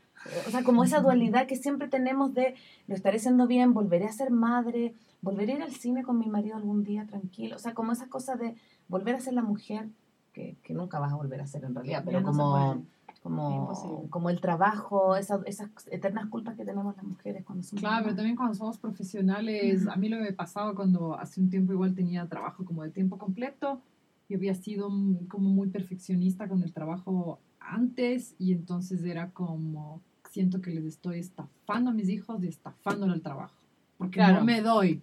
[0.47, 2.55] o sea, como esa dualidad que siempre tenemos de,
[2.87, 4.93] lo estaré haciendo bien, volveré a ser madre,
[5.23, 8.07] volveré a ir al cine con mi marido algún día tranquilo, o sea, como esa
[8.09, 8.55] cosa de
[8.87, 9.89] volver a ser la mujer,
[10.33, 12.83] que, que nunca vas a volver a ser en realidad, pero no como,
[13.21, 18.03] como, como el trabajo, esa- esas eternas culpas que tenemos las mujeres cuando somos Claro,
[18.03, 21.71] pero también cuando somos profesionales, a mí lo que me pasaba cuando hace un tiempo
[21.73, 23.81] igual tenía trabajo como de tiempo completo,
[24.29, 24.87] yo había sido
[25.29, 31.19] como muy perfeccionista con el trabajo antes y entonces era como, siento que les estoy
[31.19, 33.55] estafando a mis hijos y estafándole al trabajo,
[33.97, 34.39] porque Claro.
[34.39, 35.01] no me doy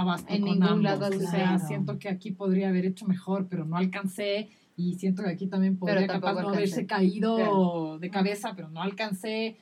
[0.00, 0.82] abasto En con ningún ambos.
[0.84, 5.22] lado o sea, siento que aquí podría haber hecho mejor, pero no alcancé y siento
[5.22, 6.56] que aquí también podría capaz no alcancé.
[6.56, 7.98] haberse caído Claro.
[7.98, 9.56] de cabeza, pero no alcancé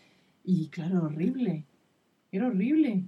[0.45, 1.65] y claro, horrible,
[2.31, 3.05] era horrible.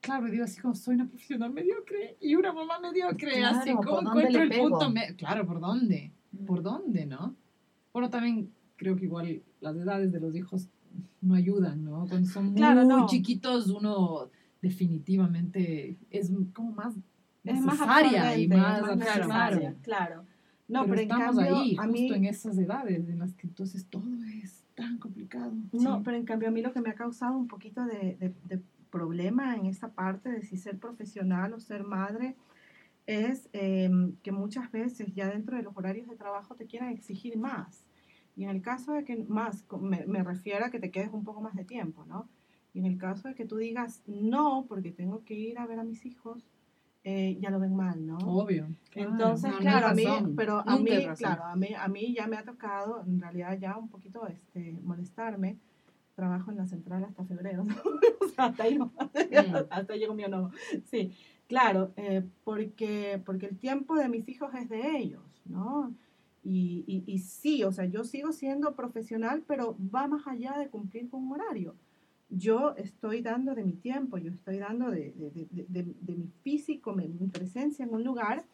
[0.00, 3.84] Claro, digo así como soy una profesional mediocre y una mamá mediocre, Claro, así ¿por
[3.84, 4.68] como dónde encuentro le el pego?
[4.70, 4.90] punto.
[4.90, 6.12] me- Claro, ¿por dónde?
[6.46, 7.34] ¿Por dónde, no?
[7.92, 10.70] Bueno, también creo que igual las edades de los hijos
[11.20, 12.06] no ayudan, ¿no?
[12.08, 14.30] Cuando son Claro, muy chiquitos, uno
[14.62, 16.94] definitivamente es como más
[17.44, 20.24] Es más necesaria y más, necesaria, claro.
[20.68, 23.34] No, pero, pero, en estamos cambio, ahí, a justo mí, en esas edades en las
[23.34, 24.04] que entonces todo
[24.42, 25.52] es tan complicado.
[25.72, 26.02] No, Sí.
[26.04, 28.62] pero en cambio a mí lo que me ha causado un poquito de, de- de
[28.90, 32.36] problema en esta parte de si ser profesional o ser madre
[33.06, 37.36] es em, que muchas veces ya dentro de los horarios de trabajo te quieran exigir
[37.36, 37.84] más.
[38.36, 41.24] Y en el caso de que más, me, me refiero a que te quedes un
[41.24, 42.28] poco más de tiempo, ¿no?
[42.72, 45.78] Y en el caso de que tú digas no, porque tengo que ir a ver
[45.78, 46.44] a mis hijos,
[47.02, 48.18] eh, ya lo ven mal, ¿no?
[48.18, 48.68] Obvio.
[48.94, 50.04] Entonces, no, no claro, a mí,
[50.36, 53.76] pero a mí, claro, a mí, a mí ya me ha tocado, en realidad ya
[53.76, 55.56] un poquito este, molestarme.
[56.14, 57.64] Trabajo en la central hasta febrero.
[58.20, 58.92] o sea, hasta ahí no,
[59.70, 60.50] hasta llegó mi enojo.
[60.84, 61.12] Sí,
[61.48, 65.94] claro, eh, porque, porque el tiempo de mis hijos es de ellos, ¿no?
[66.44, 70.68] Y, y, y sí, o sea, yo sigo siendo profesional, pero va más allá de
[70.68, 71.74] cumplir con un horario.
[72.30, 75.12] Yo estoy dando de mi tiempo, yo estoy dando de,
[75.68, 78.44] de, de, mi físico, mi, mi presencia en un lugar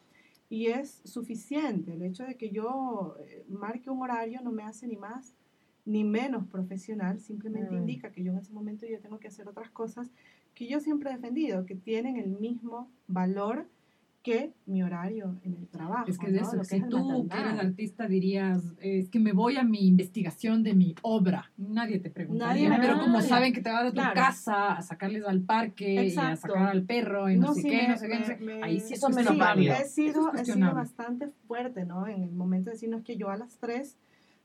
[0.49, 1.93] y es suficiente.
[1.93, 5.35] El hecho de que yo eh, marque un horario no me hace ni más
[5.85, 7.77] ni menos profesional, simplemente Mm.
[7.77, 10.11] indica que yo en ese momento yo tengo que hacer otras cosas
[10.53, 13.67] que yo siempre he defendido, que tienen el mismo valor
[14.27, 16.05] que mi horario en el trabajo.
[16.09, 16.47] Es que de ¿no?
[16.47, 19.55] eso, Lo que si es el tú que eres artista dirías, es que me voy
[19.55, 23.29] a mi investigación de mi obra, nadie te preguntaría, Nadie pero como preguntaría.
[23.29, 24.13] saben que te vas a tu Claro.
[24.13, 26.47] casa a sacarles al parque y a Exacto.
[26.47, 28.37] sacar al perro y no, sé sí, qué, me- no sé qué, no me- sé-
[28.43, 29.73] me- ahí sí Eso es menos sí, válido.
[29.73, 32.05] He sido, es he sido bastante fuerte, ¿no?
[32.07, 33.97] En el momento de decirnos que yo a las 3,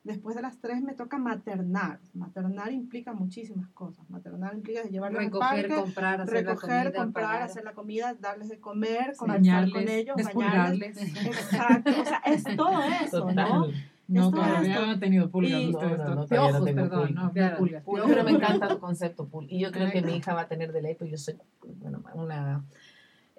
[0.04, 2.00] después de las 3 me toca maternar.
[2.14, 4.08] Maternar implica muchísimas cosas.
[4.10, 7.42] Maternar implica llevarlos al Recoger, parque, comprar, hacer la recoger, comida, comprar, pagar.
[7.42, 10.96] hacer la comida, darles de comer, conversar con ellos, bañarles.
[11.26, 13.44] Exacto, o sea, es todo eso, ¿no?
[13.64, 13.74] Total.
[14.08, 14.86] No, Es todo todavía esto.
[14.86, 17.24] no he tenido pulgas Y- ustedes, No, no, no, todavía tengo perdón, pulgas.
[17.24, 17.56] no, Claro.
[17.58, 17.84] pulgas.
[18.08, 19.46] Pero me encanta tu concepto pool.
[19.48, 21.36] Y yo creo que mi hija va a tener de ley, pues yo soy
[21.80, 22.62] bueno, una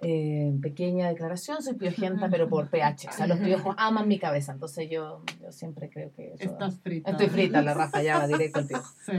[0.02, 3.08] eh, pequeña declaración, soy piojenta, pero por pH.
[3.08, 4.52] O sea, los piojos aman mi cabeza.
[4.52, 7.12] Entonces yo, yo siempre creo que eso- Estás frita.
[7.12, 8.92] Estoy frita, la rafa ya va directo al piojo.
[9.06, 9.12] Sí.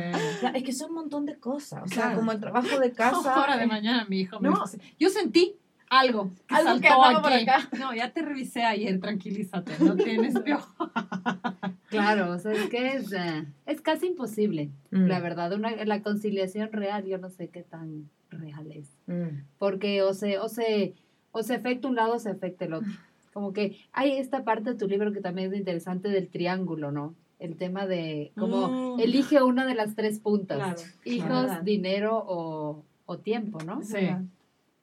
[0.54, 1.84] Es que son un montón de cosas.
[1.84, 2.18] O sea, Claro.
[2.18, 3.34] como el trabajo de casa.
[3.36, 4.64] Ahora de mañana mi hijo me No.
[5.00, 5.58] yo sentí
[5.90, 7.44] algo que Algo que andaba por aquí.
[7.50, 7.70] acá.
[7.80, 10.74] No, ya te revisé ayer, tranquilízate, no tienes piojo.
[11.90, 15.54] Claro, o sea, es que es, eh, es casi imposible, Mm, la verdad.
[15.54, 18.90] Una, la conciliación real, yo no sé qué tan real es.
[19.08, 19.44] mm.
[19.60, 20.94] Porque o se, o se,
[21.32, 22.92] o se afecta un lado o se afecta el otro.
[23.34, 27.14] Como que hay esta parte de tu libro que también es interesante del triángulo, ¿no?
[27.40, 29.00] El tema de cómo Mm.
[29.00, 30.58] elige una de las tres puntas.
[30.58, 31.64] Claro, Hijos, claro.
[31.64, 33.82] dinero o, o tiempo, ¿no?
[33.84, 34.08] Sí.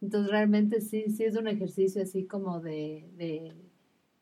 [0.03, 3.55] Entonces realmente sí, sí es un ejercicio así como de, de,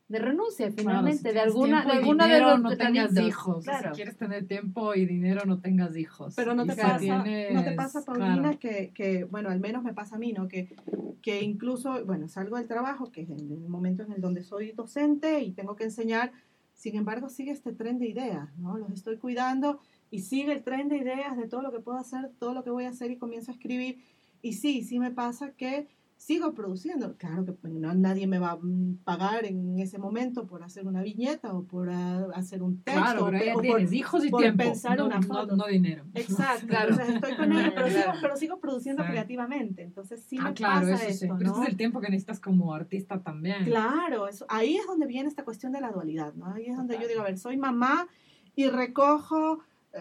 [0.08, 3.64] de renuncia finalmente, si de alguna, de alguna de dinero, los no tengas hijos.
[3.64, 3.90] Claro.
[3.90, 6.34] Si quieres tener tiempo y dinero, no tengas hijos.
[6.36, 8.58] Pero no te, si pasa, tienes- no te pasa, Paulina, claro.
[8.58, 10.48] que, que, bueno, al menos me pasa a mí, ¿no?
[10.48, 10.74] Que,
[11.22, 14.72] que incluso, bueno, salgo del trabajo, que es en el momento en el donde soy
[14.72, 16.32] docente y tengo que enseñar,
[16.74, 18.76] sin embargo, sigue este tren de ideas, ¿no?
[18.78, 22.30] Los estoy cuidando y sigue el tren de ideas de todo lo que puedo hacer,
[22.38, 24.02] todo lo que voy a hacer y comienzo a escribir.
[24.42, 25.86] Y sí, sí me pasa que
[26.16, 27.16] sigo produciendo.
[27.16, 28.58] Claro que pues, no, nadie me va a
[29.04, 33.00] pagar en ese momento por hacer una viñeta o por ah, hacer un texto.
[33.00, 34.64] Claro, pero o ya por- tienes hijos y por tiempo.
[34.64, 35.56] pensar no, una no- foto.
[35.56, 36.04] no dinero.
[36.14, 36.90] Exacto, Claro.
[36.90, 39.08] entonces estoy con ellos, pero, sigo, pero sigo produciendo Sí.
[39.10, 41.24] creativamente, entonces sí ah, me claro, pasa eso sí.
[41.24, 41.56] esto, Pero ¿no?
[41.56, 43.64] ese es el tiempo que necesitas como artista también.
[43.64, 46.52] Claro, eso, ahí es donde viene esta cuestión de la dualidad, ¿no?
[46.52, 48.08] Ahí es donde yo digo, a ver, soy mamá
[48.54, 49.60] y recojo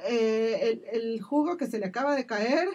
[0.09, 2.67] eh, el, el jugo que se le acaba de caer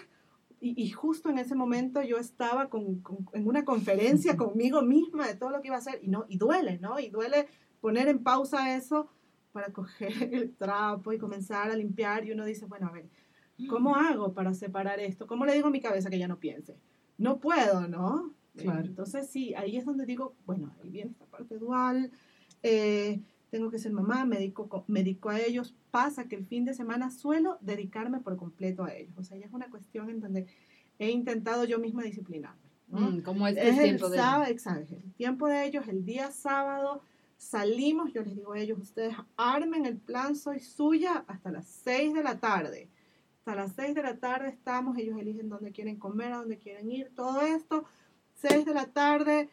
[0.68, 5.26] y, y justo en ese momento yo estaba con, con- en una conferencia conmigo misma
[5.26, 6.98] de todo lo que iba a hacer y, no, y duele, ¿no?
[6.98, 7.46] Y duele
[7.80, 9.08] poner en pausa eso
[9.52, 13.06] para coger el trapo y comenzar a limpiar y uno dice, bueno, a ver,
[13.68, 15.26] ¿cómo hago para separar esto?
[15.26, 16.76] ¿Cómo le digo a mi cabeza que ya no piense?
[17.18, 18.32] No puedo, ¿no?
[18.56, 18.80] Claro.
[18.86, 22.10] Entonces sí, ahí es donde digo, bueno, ahí viene esta parte dual,
[22.62, 23.20] eh,
[23.54, 26.64] tengo que ser mamá, me dedico, co- me dedico a ellos, pasa que el fin
[26.64, 30.18] de semana suelo dedicarme por completo a ellos, o sea, ya es una cuestión en
[30.20, 30.46] donde
[30.98, 32.68] he intentado yo misma disciplinarme.
[32.88, 33.12] ¿no?
[33.12, 34.18] Mm, como este es el tiempo de...
[34.18, 37.02] sábado, exacto, el tiempo de ellos, el día sábado,
[37.36, 42.12] salimos, yo les digo a ellos, ustedes armen el plan, soy suya, hasta las 6
[42.12, 42.88] de la tarde.
[43.38, 46.90] Hasta las 6 de la tarde estamos, ellos eligen dónde quieren comer, a dónde quieren
[46.90, 47.84] ir, todo esto.
[48.34, 49.48] 6 de la tarde,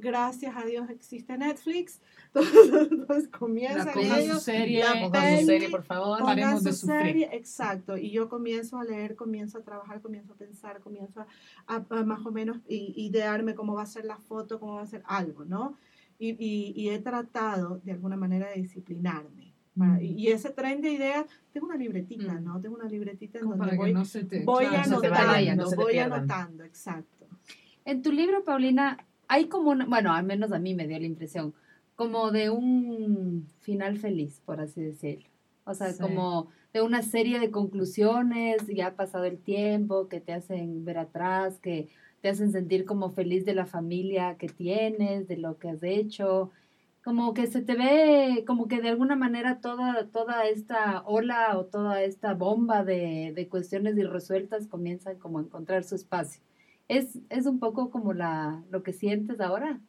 [0.00, 2.00] gracias a Dios existe Netflix.
[2.26, 2.54] Entonces,
[2.90, 4.42] entonces comienzan su ellos.
[4.42, 6.18] serie, la Pongan su serie, por favor.
[6.20, 7.02] pongan de su sufrir.
[7.02, 7.96] serie, exacto.
[7.96, 11.26] Y yo comienzo a leer, comienzo a trabajar, comienzo a pensar, comienzo a,
[11.66, 14.86] a- a más o menos idearme cómo va a ser la foto, cómo va a
[14.86, 15.76] ser algo, ¿no?
[16.18, 19.52] Y, y- y he tratado de alguna manera de disciplinarme.
[19.76, 22.38] para- y, ese tren de ideas, tengo una libretita.
[22.40, 22.60] ¿no?
[22.60, 24.44] Tengo una libretita en Como donde para voy, que no se te...
[24.44, 26.18] voy claro, no anotando, vayan, no te voy pierdan.
[26.20, 27.26] anotando, exacto.
[27.84, 31.06] En tu libro, Paulina, hay como, una- bueno, al menos a mí me dio la
[31.06, 31.54] impresión,
[31.96, 35.28] como de un final feliz, por así decirlo.
[35.64, 36.02] O sea, Sí.
[36.02, 40.98] como de una serie de conclusiones, ya ha pasado el tiempo, que te hacen ver
[40.98, 41.88] atrás, que
[42.20, 46.50] te hacen sentir como feliz de la familia que tienes, de lo que has hecho.
[47.04, 51.66] Como que se te ve, como que de alguna manera toda, toda esta ola o
[51.66, 56.42] toda esta bomba de, de cuestiones irresueltas comienzan como a encontrar su espacio.
[56.88, 59.80] ¿Es, es un poco como la, lo que sientes ahora?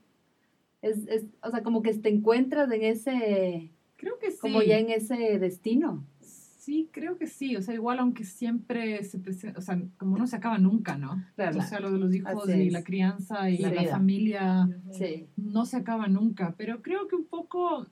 [0.82, 4.38] Es, es, o sea, como que te encuentras en ese, Creo que sí.
[4.40, 6.06] como ya en ese destino.
[6.22, 7.56] Sí, creo que sí.
[7.56, 11.24] O sea, igual aunque siempre se presenta, o sea, como no se acaba nunca, ¿no?
[11.36, 11.60] Claro.
[11.60, 15.28] O sea, lo de los hijos y la crianza y La la, familia Sí.
[15.38, 16.56] no se acaba nunca.
[16.58, 17.86] Pero creo que un poco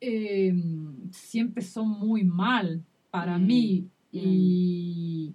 [0.00, 0.54] eh,
[1.10, 3.88] sí empezó muy mal para Mm, mí.
[4.12, 5.34] Y,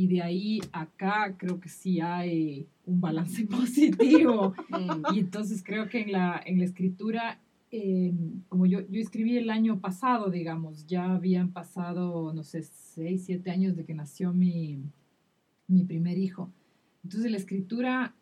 [0.00, 4.54] y de ahí acá creo que sí hay un balance positivo.
[4.70, 7.38] Mm, Y entonces creo que en la, en la escritura,
[7.70, 8.14] eh,
[8.48, 13.50] como yo, yo escribí el año pasado, digamos, ya habían pasado, no sé, seis, siete
[13.50, 14.78] años de que nació mi,
[15.68, 16.50] mi primer hijo.
[17.04, 18.14] Entonces la escritura,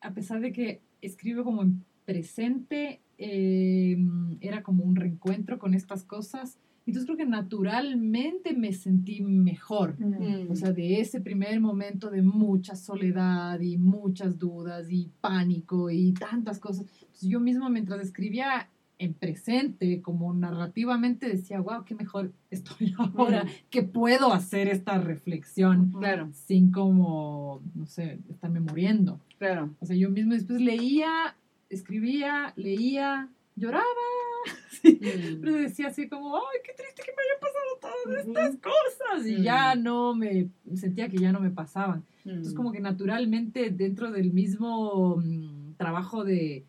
[0.00, 3.98] a pesar de que escribo como en presente, eh,
[4.40, 6.56] era como un reencuentro con estas cosas.
[6.90, 9.96] Entonces creo que naturalmente me sentí mejor.
[9.98, 15.90] mm, O sea, de ese primer momento de mucha soledad y muchas dudas y pánico
[15.90, 16.86] y tantas cosas.
[17.02, 18.68] Entonces, yo mismo mientras escribía
[18.98, 25.92] en presente, como narrativamente, decía, wow, qué mejor estoy ahora, que puedo hacer esta reflexión
[25.92, 29.18] claro, sin como, no sé, estarme muriendo.
[29.38, 29.70] claro.
[29.80, 31.34] O sea, yo mismo después leía,
[31.70, 33.84] escribía, leía, lloraba.
[34.82, 34.98] Sí.
[35.02, 39.26] Mm, Pero decía así como, ay, qué triste que me hayan pasado todas estas cosas.
[39.26, 39.82] Y ya Mm.
[39.82, 42.02] no me, sentía que ya no me pasaban.
[42.24, 46.64] Entonces mm, como que naturalmente dentro del mismo mm, trabajo de,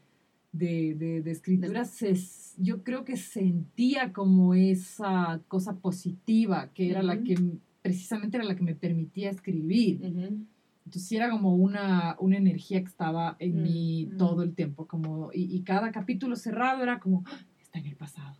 [0.52, 2.14] de, de- de escritura, se,
[2.58, 7.24] yo creo que sentía como esa cosa positiva, que era la Ujú.
[7.24, 7.36] que
[7.82, 10.02] precisamente era la que me permitía escribir.
[10.04, 10.38] ujú.
[10.86, 14.18] Entonces sí era como una, una energía que estaba en Mm, mí mm.
[14.18, 14.88] todo el tiempo.
[14.88, 18.36] Como, y, y cada capítulo cerrado era como, "Ah, está en el pasado.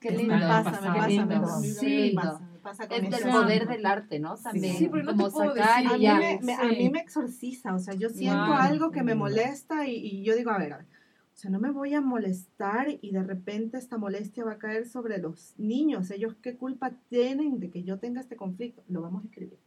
[0.00, 0.34] Qué Está lindo.
[0.34, 1.40] en el Me pasa, pasa, Qué me lindo.
[1.40, 2.12] pasa, Sí.
[2.52, 4.36] me pasa, con Es del poder del arte, ¿no?
[4.36, 4.76] También.
[4.76, 6.18] Sí, porque no te como puedo sacar decir A y mí, ya.
[6.18, 6.76] me, me- a Sí.
[6.78, 8.54] mí me exorciza, o sea, yo siento Claro.
[8.62, 11.58] algo que me molesta y, y yo digo, a ver, a ver, o sea, no
[11.58, 16.10] me voy a molestar y de repente esta molestia va a caer sobre los niños.
[16.12, 18.82] Ellos, ¿qué culpa tienen de que yo tenga este conflicto?
[18.88, 19.58] Lo vamos a escribir.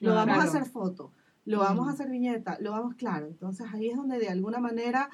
[0.00, 0.26] Lo Claro.
[0.32, 1.12] vamos a hacer foto,
[1.46, 3.26] lo vamos a hacer viñeta, lo vamos, claro.
[3.26, 5.10] Entonces ahí es donde de alguna manera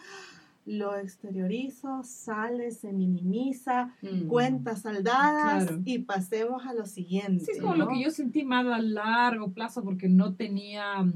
[0.66, 4.26] lo exteriorizo, sale, se minimiza, Mm.
[4.28, 5.82] cuentas saldadas Claro.
[5.84, 7.44] y pasemos a lo siguiente.
[7.44, 7.86] Sí, es como ¿no?
[7.86, 11.12] lo que yo sentí más a largo plazo porque no tenía, mm,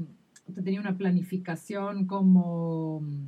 [0.47, 3.27] no tenía una planificación como, mm,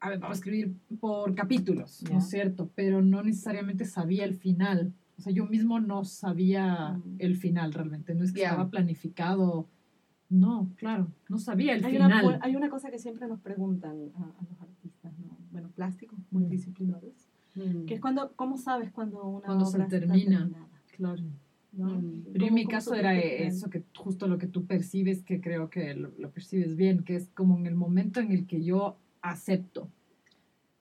[0.00, 2.70] a ver, vamos a escribir por capítulos, ¿no es cierto?
[2.74, 4.92] Pero no necesariamente sabía el final.
[5.18, 7.16] O sea, yo mismo no sabía Mm.
[7.18, 9.66] el final realmente, no es que estaba planificado.
[10.30, 12.24] No, claro, no sabía el Hay final.
[12.24, 15.36] una, hay una cosa que siempre nos preguntan a, a los artistas, ¿no?
[15.50, 17.86] bueno, plásticos, multidisciplinares, Mm.
[17.86, 20.38] que es cuando, ¿cómo sabes cuando una Cuando se obra está termina.
[20.40, 20.68] terminada?
[20.96, 21.22] Claro.
[21.72, 21.86] ¿no?
[21.98, 22.22] Mm.
[22.32, 25.68] Pero en ¿Cómo- mi caso era eso, que justo lo que tú percibes, que creo
[25.70, 28.96] que lo, lo percibes bien, que es como en el momento en el que yo
[29.22, 29.88] acepto.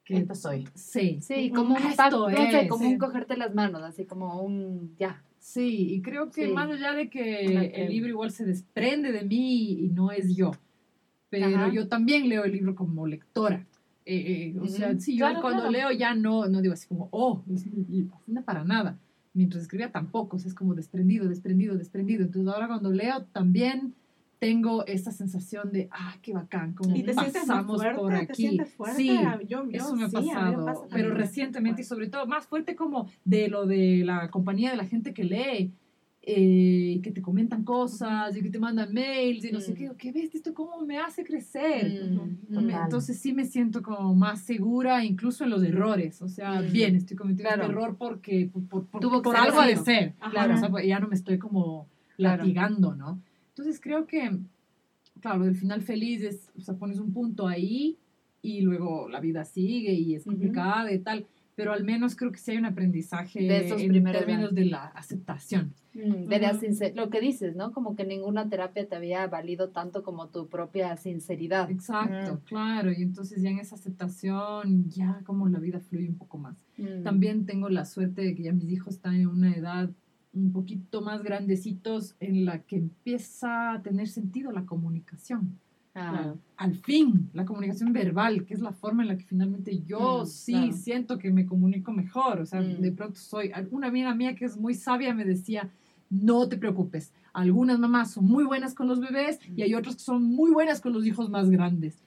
[0.03, 0.67] Que Esto soy.
[0.75, 4.93] sí, Sí, como un pacto, no sé, como un cogerte las manos, así como un
[4.97, 5.23] ya.
[5.47, 6.51] Sí, y creo que Sí.
[6.53, 10.35] más allá de que que- el libro igual se desprende de mí y no es
[10.35, 10.51] yo,
[11.29, 11.71] pero Ajá.
[11.73, 13.65] yo también leo el libro como lectora.
[14.05, 15.71] Eh, eh, o sea, sí, yo Claro, cuando claro.
[15.71, 18.97] leo ya no, no digo así como, oh, es mi no para nada.
[19.33, 22.23] Mientras escribía tampoco, o sea, es como desprendido, desprendido, desprendido.
[22.23, 23.93] Entonces ahora cuando leo también
[24.39, 27.99] tengo esa sensación de, ah, qué bacán, como ¿Y te pasamos fuerte?
[27.99, 28.33] por ¿Te aquí.
[28.35, 28.97] sientes fuerte?
[29.01, 29.07] Sí,
[29.47, 32.27] yo- yo eso me ha sí, mí me pasado, pasa pero recientemente y sobre todo
[32.27, 35.73] más fuerte como de lo de la compañía de la gente que lee,
[36.29, 39.75] eh, que te comentan cosas y que te mandan mails y no sé Mm.
[39.75, 40.35] qué, ¿qué ves?
[40.35, 42.11] ¿Esto cómo me hace crecer?
[42.49, 42.69] Mm.
[42.69, 46.21] Entonces sí me siento como más segura, incluso en los errores.
[46.21, 46.71] O sea, Mm.
[46.73, 47.65] bien, estoy cometiendo Claro.
[47.65, 50.13] un error porque por, por- por- por algo ha de ser.
[50.31, 50.55] Claro.
[50.55, 52.43] O sea, pues ya no me estoy como Claro.
[52.43, 53.21] latigando, ¿no?
[53.57, 54.37] Entonces creo que,
[55.19, 57.97] claro, el final feliz es, o sea, pones un punto ahí
[58.43, 62.37] y luego la vida sigue y es complicada y tal, pero al menos creo que
[62.37, 65.73] sí hay un aprendizaje De esos en primeros términos de la aceptación.
[65.95, 67.71] Mm, de la sincer- lo que dices, ¿no?
[67.71, 71.71] Como que ninguna terapia te había valido tanto como tu propia sinceridad.
[71.71, 72.39] Exacto, Mm.
[72.45, 76.55] claro, y entonces ya en esa aceptación, ya como la vida fluye un poco más.
[76.77, 77.01] Mm.
[77.01, 79.89] También tengo la suerte de que ya mis hijos están en una edad
[80.37, 85.59] un poquito más grandecitos en la que empieza a tener sentido la comunicación.
[85.99, 90.21] Ah, Al fin, la comunicación verbal, que es la forma en la que finalmente yo
[90.23, 90.73] Mm, sí claro.
[90.73, 92.41] siento que me comunico mejor.
[92.41, 92.81] O sea, Mm.
[92.81, 95.71] de pronto soy, una amiga mía que es muy sabia me decía,
[96.09, 100.01] no te preocupes, algunas mamás son muy buenas con los bebés y hay otras que
[100.03, 101.97] son muy buenas con los hijos más grandes.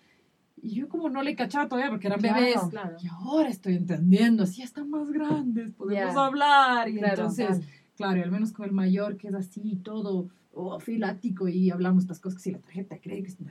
[0.62, 2.36] Y yo como no le cachaba todavía porque eran Claro.
[2.36, 2.96] bebés, Claro.
[3.02, 6.24] y ahora estoy entendiendo, así están más grandes, podemos Ya.
[6.26, 6.88] hablar.
[6.88, 7.60] Y Claro, entonces,
[8.06, 8.18] claro.
[8.18, 12.04] y al menos con el mayor que es así y todo, oh, filático y hablamos
[12.04, 13.44] estas cosas, que si la tarjeta de crédito,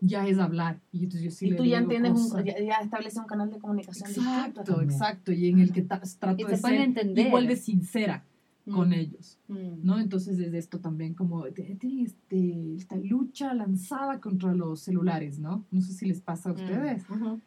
[0.00, 0.80] ya es hablar.
[0.92, 2.44] Y entonces yo sí Y le tú ya digo tienes un, cosas.
[2.44, 6.56] ya, ya estableces un canal de comunicación Exacto, exacto, y en el que trato de
[6.56, 7.26] ser entender.
[7.26, 8.24] igual de sincera
[8.70, 8.92] con Mm.
[8.92, 9.38] ellos.
[9.48, 9.56] Mm.
[9.84, 9.98] ¿no?
[9.98, 15.64] Entonces desde esto también como tienen este, esta lucha lanzada contra los celulares, ¿no?
[15.72, 16.56] No sé si les pasa a Mm.
[16.56, 17.02] ustedes.
[17.10, 17.40] Ujú.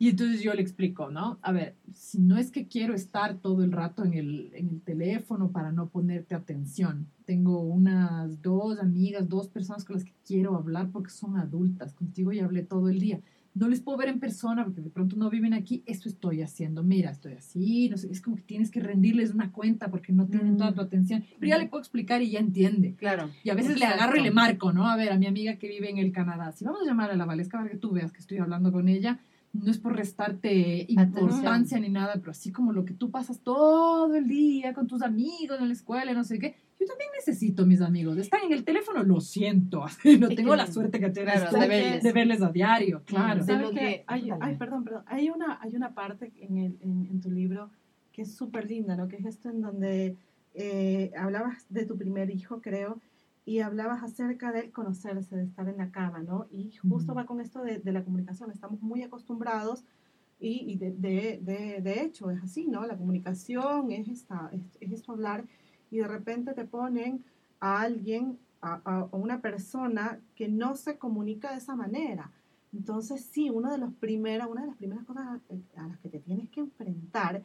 [0.00, 1.38] Y entonces yo le explico, ¿no?
[1.42, 4.80] A ver, si no es que quiero estar todo el rato en el, en el
[4.80, 7.06] teléfono para no ponerte atención.
[7.26, 11.92] Tengo unas dos amigas, dos personas con las que quiero hablar porque son adultas.
[11.92, 13.20] Contigo ya hablé todo el día.
[13.52, 15.82] No les puedo ver en persona porque de pronto no viven aquí.
[15.84, 16.82] Esto estoy haciendo.
[16.82, 17.90] Mira, estoy así.
[17.90, 20.80] No sé, es como que tienes que rendirles una cuenta porque no tienen toda tu
[20.80, 21.24] atención.
[21.38, 22.94] Pero ya le puedo explicar y ya entiende.
[22.94, 23.28] Claro.
[23.44, 24.02] Y a veces le Exacto.
[24.02, 24.86] agarro y le marco, ¿no?
[24.88, 27.16] A ver, a mi amiga que vive en el Canadá, si vamos a llamar a
[27.16, 29.20] la Valesca para que tú veas que estoy hablando con ella,
[29.52, 34.14] no es por restarte importancia ni nada, pero así como lo que tú pasas todo
[34.14, 37.80] el día con tus amigos en la escuela no sé qué, yo también necesito mis
[37.82, 38.16] amigos.
[38.16, 39.80] Están en el teléfono, lo siento,
[40.20, 42.42] no Es tengo que- la suerte que claro, tú de de, verles.
[42.42, 43.44] a diario, claro.
[43.44, 45.02] ¿Sabes que- hay, ay, perdón, perdón.
[45.06, 47.70] Hay una, hay una parte en, el, en, en tu libro
[48.12, 49.08] que es súper linda, ¿no?
[49.08, 50.16] Que es esto en donde
[50.54, 53.00] eh, hablabas de tu primer hijo, creo,
[53.44, 56.46] y hablabas acerca del conocerse, de estar en la cama, ¿no?
[56.50, 58.50] Y justo va con esto de, de la comunicación.
[58.50, 59.84] Estamos muy acostumbrados
[60.38, 60.92] y, y de,
[61.42, 62.86] de, hecho es así, ¿no?
[62.86, 65.44] La comunicación es, esta, es, es esto hablar
[65.90, 67.24] y de repente te ponen
[67.60, 72.30] a alguien, a, a- a una persona que no se comunica de esa manera.
[72.72, 76.08] Entonces, sí, una de, los primeras, una de las primeras cosas a, a las que
[76.08, 77.42] te tienes que enfrentar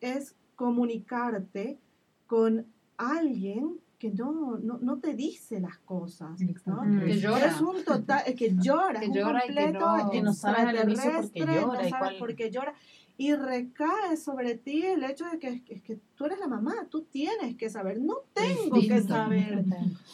[0.00, 1.78] es comunicarte
[2.26, 2.66] con
[2.96, 6.38] alguien que no, no, no te dice las cosas.
[6.66, 6.84] ¿no?
[6.84, 7.04] Mm.
[7.06, 7.46] Que llora.
[7.46, 10.18] Es un total, es que llora, Que es un llora y que completo no- Que
[10.18, 12.74] extraterrestre, no y sabes cuál- por qué llora.
[13.16, 17.02] Y recae sobre ti el hecho de que, es que tú eres la mamá, tú
[17.04, 17.98] tienes que saber.
[18.00, 19.14] No tengo que Distinto.
[19.14, 19.64] saber,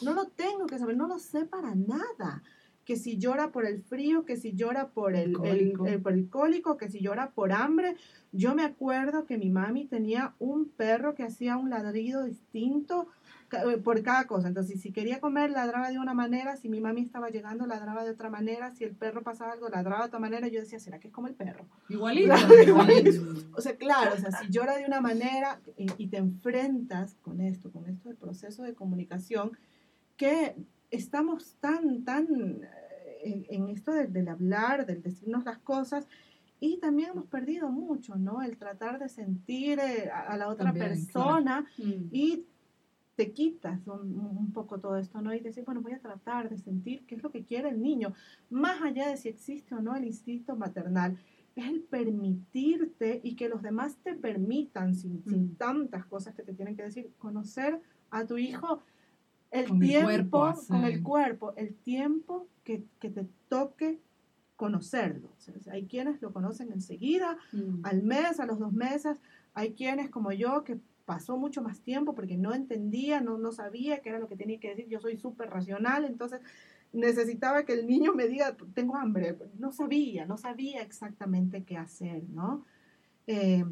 [0.03, 2.43] no lo tengo que saber, no lo sé para nada.
[2.85, 5.85] Que si llora por el frío, que si llora por el, cólico.
[5.85, 7.95] el- por el cólico, que si llora por hambre.
[8.31, 13.07] Yo me acuerdo que mi mami tenía un perro que hacía un ladrido distinto
[13.51, 14.47] eh, por cada cosa.
[14.47, 18.11] Entonces, si quería comer, ladraba de una manera, si mi mami estaba llegando, ladraba de
[18.11, 20.47] otra manera, si el perro pasaba algo, ladraba de otra manera.
[20.47, 21.65] Yo decía, ¿será que es como el perro?
[21.89, 22.33] Igualito.
[22.65, 23.21] Igualito.
[23.55, 27.41] O sea, claro, o sea, si llora de una manera y, y te enfrentas con
[27.41, 29.51] esto, con esto del proceso de comunicación,
[30.15, 30.55] que
[30.91, 32.25] estamos tan, tan
[32.63, 36.07] eh, en, en esto del, del hablar, del decirnos las cosas,
[36.59, 38.41] y también hemos perdido mucho, ¿no?
[38.43, 42.09] El tratar de sentir eh, a, a la otra También, persona Mm.
[42.11, 42.45] y
[43.15, 45.33] te quitas un, un poco todo esto, ¿no?
[45.33, 48.13] Y decir, bueno, voy a tratar de sentir qué es lo que quiere el niño,
[48.49, 51.17] más allá de si existe o no el instinto maternal,
[51.55, 55.55] es el permitirte y que los demás te permitan, sin, sin Mm.
[55.55, 57.79] tantas cosas que te tienen que decir, conocer
[58.09, 58.81] a tu hijo
[59.51, 63.99] el Con el tiempo, cuerpo, con el cuerpo, el tiempo que, que te toque
[64.55, 65.29] conocerlo.
[65.37, 67.79] O sea, hay quienes lo conocen enseguida, Mm.
[67.83, 69.17] al mes, a los dos meses.
[69.53, 73.99] Hay quienes como yo que pasó mucho más tiempo porque no entendía, no, no sabía
[74.01, 74.87] qué era lo que tenía que decir.
[74.87, 76.39] Yo soy súper racional, entonces
[76.93, 79.37] necesitaba que el niño me diga, tengo hambre.
[79.57, 82.63] No sabía, no sabía exactamente qué hacer, ¿no?
[83.27, 83.65] Eh,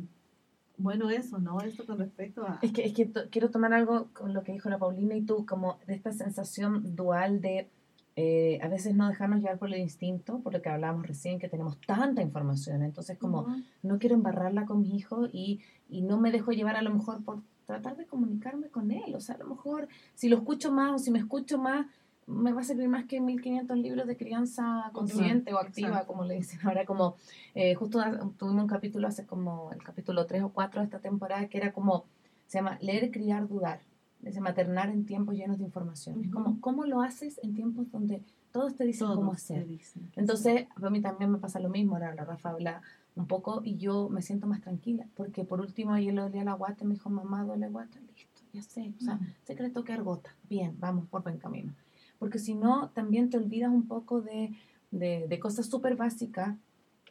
[0.80, 1.60] bueno, eso, ¿no?
[1.62, 2.60] Esto con respecto a...
[2.62, 5.22] Es que, es que to- quiero tomar algo con lo que dijo la Paulina y
[5.22, 7.70] tú, como de esta sensación dual de
[8.16, 11.48] eh, a veces no dejarnos llevar por el instinto, por lo que hablábamos recién, que
[11.48, 12.82] tenemos tanta información.
[12.84, 13.48] Entonces, como
[13.84, 17.24] no quiero embarrarla con mi hijo y, y no me dejo llevar a lo mejor
[17.24, 19.16] por tratar de comunicarme con él.
[19.16, 21.86] O sea, a lo mejor si lo escucho más o si me escucho más,
[22.30, 26.08] me va a servir más que 1500 libros de crianza consciente o activa, exacto.
[26.08, 26.86] como le dicen ahora.
[26.86, 27.16] Como
[27.56, 28.00] eh, justo
[28.38, 31.74] tuvimos un capítulo hace como el capítulo 3 o 4 de esta temporada que era
[31.74, 32.06] como,
[32.48, 33.82] se llama Leer, Criar, Dudar.
[34.22, 36.20] Dice maternar en tiempos llenos de información.
[36.22, 36.36] Es Ujú.
[36.36, 38.22] como, ¿cómo lo haces en tiempos donde
[38.52, 39.68] todos te dicen cómo Todos te hacer?
[39.68, 40.12] dicen.
[40.16, 42.82] Entonces, a mí también me pasa lo mismo, ahora la Rafa habla
[43.16, 46.54] un poco y yo me siento más tranquila, porque por último ayer le dolía la
[46.54, 49.26] guata me dijo, mamá, duele guata, listo, ya sé, o sea, Ujú.
[49.44, 51.74] sé que le toca gota, bien, vamos por buen camino.
[52.20, 54.54] Porque si no, también te olvidas un poco de,
[54.92, 56.56] de, de cosas súper básicas,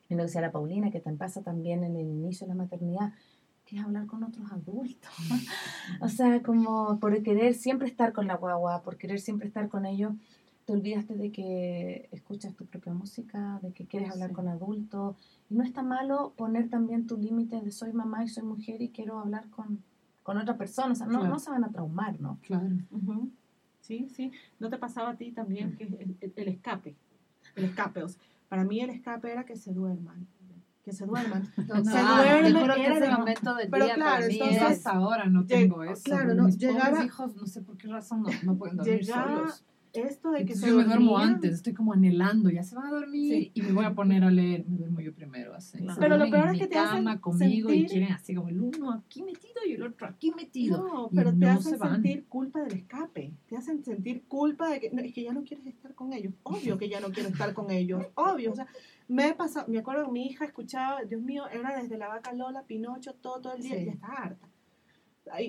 [0.09, 2.63] y lo que decía la Paulina, que te pasa también en el inicio de la
[2.63, 3.13] maternidad,
[3.67, 5.11] que es hablar con otros adultos.
[6.01, 9.85] o sea, como por querer siempre estar con la guagua, por querer siempre estar con
[9.87, 10.13] ellos,
[10.65, 14.35] te olvidaste de que escuchas tu propia música, de que quieres hablar Sí.
[14.35, 15.17] con adultos.
[15.49, 18.91] Y no está malo poner también tu límite de soy mamá y soy mujer y
[18.91, 19.83] quiero hablar con,
[20.23, 20.93] con otra persona.
[20.93, 21.33] O sea, no, Claro.
[21.35, 22.39] no se van a traumar, ¿no?
[22.43, 22.69] Claro.
[22.91, 23.31] Ujú.
[23.89, 24.31] Sí, sí.
[24.61, 26.95] ¿No te pasaba a ti también que el, el- escape?
[27.57, 28.03] El escape.
[28.03, 28.21] O sea,
[28.51, 30.27] para mí el escape era que se duerman.
[30.85, 31.43] que se duerman.
[31.69, 34.45] No, Se te juro que era ese momento del pero día claro, para mí Yo
[34.45, 34.77] entonces- es...
[34.79, 36.03] hasta ahora no tengo eso.
[36.05, 39.01] claro, no, mis pobres llegaba- hijos, no sé por qué razón, no, no pueden dormir
[39.01, 39.65] Llegaba solos.
[40.03, 42.87] Esto de que Entonces se yo me duermo antes, estoy como anhelando, ya se van
[42.87, 43.51] a dormir Sí.
[43.55, 44.65] y me voy a poner a leer.
[44.69, 45.79] Me duermo yo primero, así.
[45.79, 45.99] Claro.
[46.01, 48.93] Pero lo peor es que te hacen conmigo y sentir- quieren así como el uno
[48.93, 50.79] aquí metido y el otro aquí metido.
[50.79, 53.33] No, y pero te no hacen sentir culpa del escape.
[53.49, 56.35] Te hacen sentir culpa de que, no, es que ya no quieres estar con ellos.
[56.43, 58.05] Obvio que ya no quiero estar con ellos.
[58.15, 58.53] Obvio.
[58.53, 58.67] O sea,
[59.09, 62.33] me he pasado, me acuerdo que mi hija escuchaba, Dios mío, era desde la vaca
[62.33, 63.83] Lola, Pinocho, todo, todo el día, Sí.
[63.83, 64.49] y ya está harta.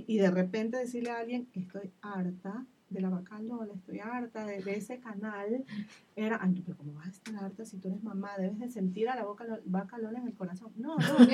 [0.08, 4.62] Y de repente decirle a alguien, estoy harta de la vaca Lola, estoy harta de,
[4.64, 5.64] de ese canal,
[6.16, 8.32] era, ay, pero ¿cómo vas a estar harta si tú eres mamá?
[8.38, 9.36] Debes de sentir a la Lo-
[9.66, 10.72] vaca Lola en el corazón.
[10.76, 11.26] No, no, no.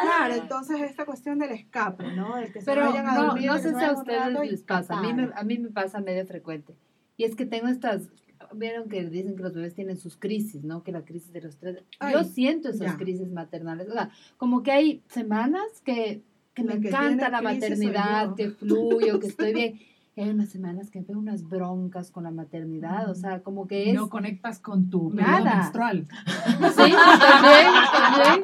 [0.00, 2.36] Claro, entonces esta cuestión del escape, ¿no?
[2.36, 4.62] Del que se Pero vayan a no, dormir, no que sé si a ustedes les
[4.62, 4.98] pasa.
[4.98, 6.74] A mí, me, a mí me pasa medio frecuente.
[7.16, 8.08] Y es que tengo estas...
[8.52, 10.82] Vieron que dicen que los bebés tienen sus crisis, ¿no?
[10.82, 11.76] Que la crisis de los tres...
[11.76, 12.96] Yo Ay, siento esas ya.
[12.96, 13.88] crisis maternales.
[13.88, 16.22] O sea, como que hay semanas que,
[16.56, 19.78] que me que encanta la maternidad, que fluyo, que estoy bien.
[20.18, 23.10] Y hay unas semanas que veo unas broncas con la maternidad.
[23.10, 23.94] O sea, como que es...
[23.94, 25.36] No conectas con tu Nada.
[25.36, 26.06] periodo menstrual.
[26.46, 28.42] Sí, también, también.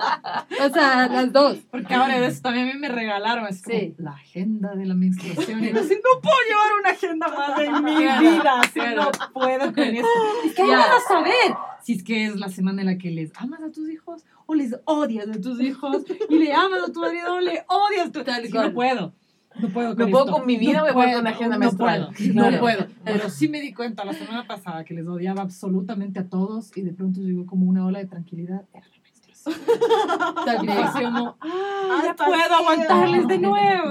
[0.61, 1.57] O sea, las dos.
[1.71, 3.95] Porque ahora eso también a mí me regalaron así como Sí.
[3.97, 5.65] la agenda de la menstruación.
[5.65, 8.61] Y yo así, no puedo llevar una agenda más en mi vida.
[8.61, 10.07] Así no puedo con eso.
[10.45, 10.77] Es Ya.
[10.77, 13.71] vas a saber si es que es la semana en la que les amas a
[13.71, 17.41] tus hijos o les odias a tus hijos y le amas a tu marido o
[17.41, 18.25] le odias a tu...
[18.25, 19.13] Tal Sí, no puedo.
[19.61, 22.11] No puedo con No puedo con mi vida, voy a poner una agenda no menstrual.
[22.17, 22.87] Puedo, no puedo.
[23.05, 26.83] Pero sí me di cuenta la semana pasada que les odiaba absolutamente a todos y
[26.83, 28.65] de pronto llegó como una ola de tranquilidad.
[28.73, 30.45] Era la menstruación.
[30.47, 30.89] También.
[30.89, 33.82] fue como, ah, ya puedo aguantarles de nuevo.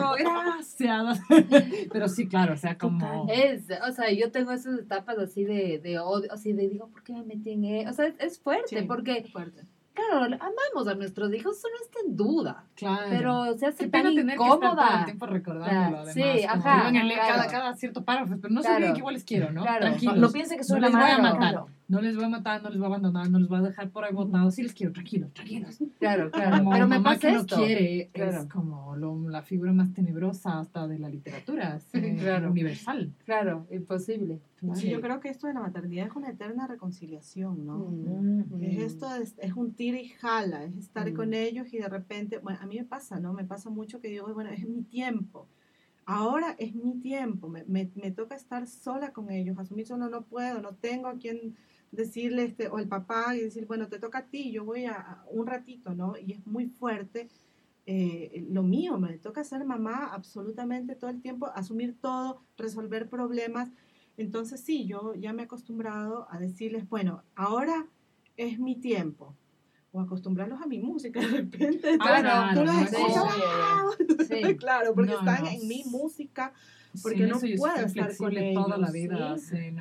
[1.91, 3.27] Pero sí, claro, o sea, como...
[3.29, 7.03] Es, o sea, yo tengo esas etapas así de, de odio, así de digo, ¿por
[7.03, 9.63] qué me metí en e-?" O sea, es, es fuerte, Sí, porque, fuerte.
[9.93, 13.03] claro, amamos a nuestros hijos, eso no está en duda, Claro.
[13.09, 15.05] pero se hace Qué tan pena tener que estar todo el incómoda.
[15.05, 16.45] tiempo recordándolo, Claro, sí, además.
[16.65, 17.09] ajá, claro.
[17.15, 19.61] cada, cada cierto párrafo, pero no se olviden que igual les quiero, ¿no?
[19.63, 19.81] Claro.
[19.81, 20.17] Tranquilos.
[20.17, 21.33] No piensen que soy No la les voy a mala.
[21.33, 21.63] matar.
[21.91, 23.89] No les voy a matar, no les voy a abandonar, no les voy a dejar
[23.89, 24.55] por ahí botados.
[24.55, 25.77] Sí les quiero, tranquilos, tranquilos.
[25.99, 27.57] Claro, claro, Como pero me mamá pasa que esto.
[27.57, 28.37] no quiere Claro.
[28.37, 32.49] es como lo- la figura más tenebrosa hasta de la literatura, así, Claro.
[32.49, 33.11] universal.
[33.25, 34.39] Claro, imposible.
[34.75, 37.77] Sí, yo creo que esto de la maternidad es una eterna reconciliación, ¿no?
[37.79, 38.45] Mm.
[38.55, 38.63] Mm.
[38.63, 41.15] Es esto, es, es un tira y jala, es estar Mm.
[41.15, 43.33] con ellos y de repente, bueno, a mí me pasa, ¿no?
[43.33, 45.45] Me pasa mucho que digo, bueno, es mi tiempo.
[46.05, 50.21] Ahora es mi tiempo, me, me, me toca estar sola con ellos, asumir solo no
[50.23, 51.55] puedo, no tengo a quien
[51.91, 54.93] decirle, este, o el papá, y decir, bueno, te toca a ti, yo voy a,
[54.95, 56.15] a un ratito, ¿no?
[56.17, 57.27] Y es muy fuerte.
[57.87, 63.69] eh, lo mío, me toca ser mamá absolutamente todo el tiempo, asumir todo, resolver problemas.
[64.17, 67.87] Entonces sí, yo ya me he acostumbrado a decirles, bueno, ahora
[68.37, 69.35] es mi tiempo.
[69.93, 71.97] O acostumbrarlos a mi música de repente.
[71.99, 74.41] Ah, claro, tú los no, escuchas, sí.
[74.47, 74.55] Sí.
[74.57, 76.53] claro, porque están en mi música.
[77.01, 79.37] Porque Sí, en no puedo soy estar con flexible toda la ellos, vida.
[79.37, 79.55] ¿sí?
[79.57, 79.71] sí,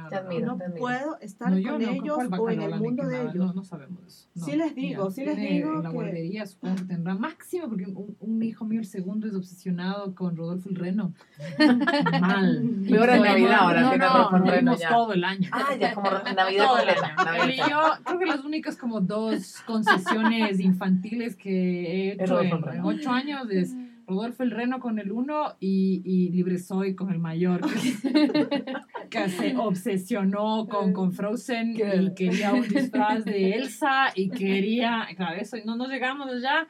[0.42, 3.34] no, puedo estar con no, ellos ¿cuál o en el mundo de ellos.
[3.34, 4.28] No, no sabemos eso.
[4.36, 7.68] No, Sí les digo, sí les digo En la que- guardería supongo que tendrá máximo,
[7.68, 11.12] porque un, un hijo mío, el segundo, es obsesionado con Rodolfo el Reno.
[12.20, 12.62] Mal.
[12.88, 15.48] Peor en Y Navidad ahora, No, tiene no, Rodolfo el Reno todo el año.
[15.52, 17.06] Ah, ya, como Navidad Todo el completa.
[17.06, 17.24] año.
[17.24, 22.40] Navidad Él y yo, creo que las únicas como dos concesiones infantiles que he hecho
[22.40, 23.74] en, en ocho años es
[24.11, 28.64] Rodolfo el Reno con el uno y, y Libre Soy con el mayor, que,
[29.08, 35.40] que se obsesionó con, con Frozen y quería un disfraz de Elsa y quería, claro,
[35.40, 36.66] eso, no nos llegamos ya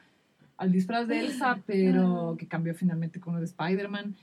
[0.57, 4.15] al disfraz de Elsa, pero que cambió finalmente con uno de Spider-Man,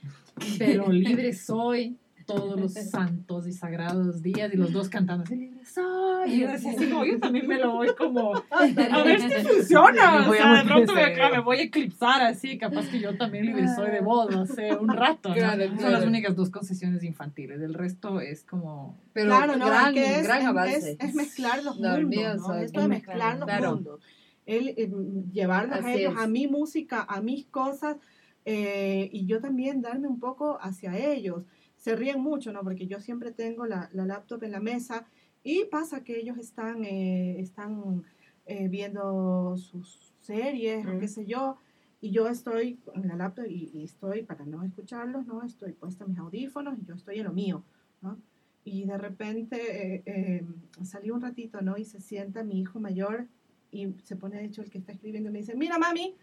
[0.57, 1.97] pero Libre Soy
[2.29, 6.33] todos los santos y sagrados días y los dos cantando así, libre soy.
[6.35, 10.19] Y yo decía así como, yo también me lo voy como, a ver si funciona.
[10.21, 12.59] Me O voy a sea, de pronto me, ese- claro, me voy a eclipsar así,
[12.59, 15.31] capaz que yo también libre soy de voz, no sé, un rato.
[15.31, 15.35] ¿no?
[15.35, 15.93] Claro, Son claro.
[15.95, 19.01] las únicas dos concesiones infantiles, el resto es como...
[19.13, 20.91] Pero claro, no, gran, que es, gran es- avance.
[20.93, 22.55] es, es mezclar los No, mundos, ¿no?
[22.55, 23.75] Esto de es mezclar mezclar, los claro.
[23.75, 24.01] mundos.
[24.47, 24.91] El, eh,
[25.33, 26.21] llevarlos a ellos, es.
[26.21, 27.97] a mi música, a mis cosas,
[28.45, 31.45] eh, y yo también darme un poco hacia ellos.
[31.79, 32.63] Se ríen mucho, ¿no?
[32.63, 35.07] Porque yo siempre tengo la, la laptop en la mesa
[35.43, 38.05] y pasa que ellos están, eh, están
[38.47, 41.01] eh, viendo sus series o Mm.
[41.01, 41.57] qué sé yo,
[42.01, 45.43] y yo estoy en la laptop y, y estoy, para no escucharlos, ¿no?
[45.43, 47.65] Estoy puesta mis audífonos y yo estoy en lo mío,
[48.03, 48.19] ¿no?
[48.65, 49.57] Y de repente
[49.97, 50.45] eh, eh,
[50.85, 51.77] salí un ratito, ¿no?
[51.79, 53.27] Y se sienta mi hijo mayor
[53.71, 56.15] y se pone, de hecho, el que está escribiendo y me dice, mira, mami,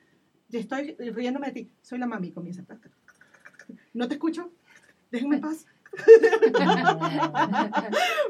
[0.49, 2.63] yo estoy riéndome de ti, soy la mami, comienza.
[2.63, 3.77] "Tac, tac, tac, tac, tac.
[3.93, 4.51] No te escucho,
[5.11, 5.65] déjenme en paz.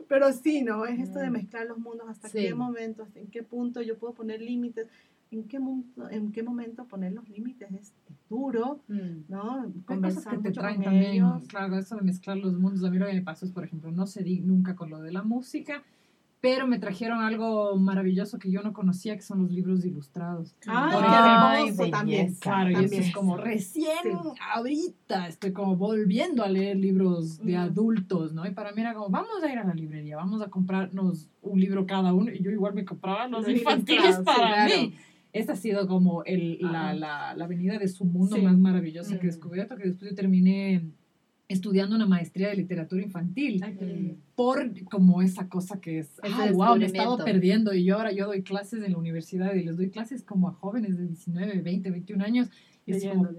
[0.07, 0.86] Pero sí, ¿no?
[0.86, 1.34] Es esto de Mm.
[1.34, 2.39] mezclar los mundos, hasta Sí.
[2.39, 4.88] qué momento, hasta en qué punto yo puedo poner límites,
[5.32, 7.93] en qué, momento, en qué momento poner los límites es
[8.30, 9.23] duro, Mm.
[9.30, 9.71] ¿no?
[9.86, 11.43] Conversar que te mucho traen con también, ellos.
[11.47, 12.84] claro, eso de mezclar los mundos.
[12.84, 15.11] A mí lo que me pasó es, por ejemplo, no cedí nunca con lo de
[15.11, 15.84] la música,
[16.46, 20.54] pero me trajeron algo maravilloso que yo no conocía, que son los libros ilustrados.
[20.60, 22.36] Qué hermoso también.
[22.36, 24.10] Claro, y eso es como recién Sí.
[24.54, 28.46] ahorita estoy como volviendo a leer libros de adultos, ¿no?
[28.46, 31.60] Y para mí era como, vamos a ir a la librería, vamos a comprarnos un
[31.60, 34.82] libro cada uno, y yo igual me compraba los Los infantiles ilustrados, sí, para claro.
[34.82, 34.93] mí.
[35.34, 36.93] Esta ha sido como el, la, Ajá.
[36.93, 38.41] la, la venida de su mundo Sí.
[38.43, 39.32] más maravilloso que he Mm.
[39.32, 40.84] descubierto, que después yo terminé
[41.48, 46.76] estudiando una maestría de literatura infantil Ay, por como esa cosa que es, ah, wow,
[46.76, 49.78] me he estado perdiendo y yo ahora yo doy clases en la universidad y les
[49.78, 52.48] doy clases como a jóvenes de 19, 20, 21 años
[52.86, 53.30] y es como,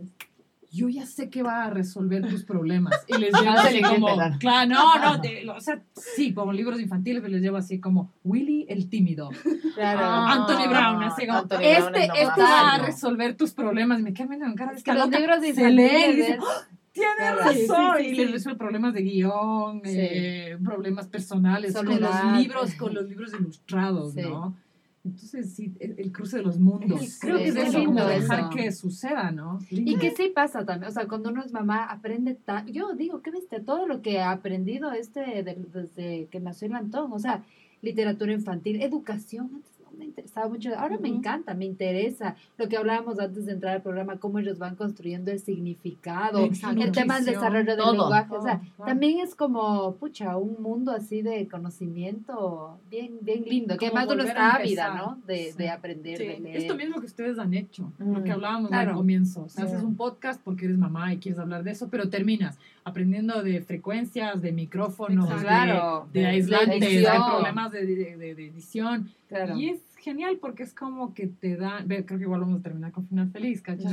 [0.71, 2.93] yo ya sé que va a resolver tus problemas.
[3.09, 7.23] Y les llevo así como, claro, no, no, te- o sea, sí, como libros infantiles,
[7.23, 9.31] pero les llevo así como Willy el tímido,
[9.75, 10.01] Claro.
[10.03, 13.53] Ah, Anthony Brown, así como, Anthony Brown este, es lo este va a resolver tus
[13.53, 16.69] problemas y me quedan viendo en cara, Es es que los libros infantiles es- "Ah,
[17.01, 17.39] tiene Claro.
[17.39, 17.55] razón.
[17.55, 18.33] Sí, sí, sí, y sí.
[18.33, 19.91] resuelve problemas de guion, Sí.
[19.99, 24.23] eh, problemas personales, con los libros, con los libros ilustrados, Sí.
[24.23, 24.57] ¿no?
[25.05, 27.01] Entonces, sí, el, el cruce de los mundos.
[27.01, 28.51] El Creo que es eso, como dejar eso.
[28.51, 29.61] que suceda, ¿no?
[29.71, 32.67] Y que sí pasa también, o sea, cuando uno es mamá, aprende tan...
[32.67, 33.61] Yo digo, ¿qué viste?
[33.61, 37.45] Todo lo que ha aprendido este de- desde que nació el Antón, o sea,
[37.83, 42.37] literatura infantil, educación, antes me interesaba mucho, ahora me encanta, me interesa.
[42.59, 46.83] Lo que hablábamos antes de entrar al programa, cómo ellos van construyendo el significado, Exacto.
[46.83, 47.93] el tema del desarrollo del todo.
[47.93, 53.77] lenguaje, o sea, también es como, pucha, un mundo así de conocimiento bien, bien lindo,
[53.77, 54.95] que además uno está ávida.
[54.97, 55.19] ¿no?
[55.27, 55.59] De, Sí.
[55.59, 56.27] de aprender, Sí.
[56.27, 56.57] de leer.
[56.59, 58.91] Esto mismo que ustedes han hecho, lo que Mm, hablábamos claro.
[58.91, 59.45] al comienzo.
[59.45, 59.73] O sea, Sí.
[59.73, 63.61] haces un podcast porque eres mamá y quieres hablar de eso, pero terminas aprendiendo de
[63.63, 69.11] frecuencias, de micrófonos, de, Claro, de de aislantes, de, problemas de, de- de- de edición.
[69.29, 69.57] Claro.
[69.57, 72.93] Y es genial porque es como que te ve, creo que igual vamos a terminar
[72.93, 73.87] con final feliz, ¿cachai?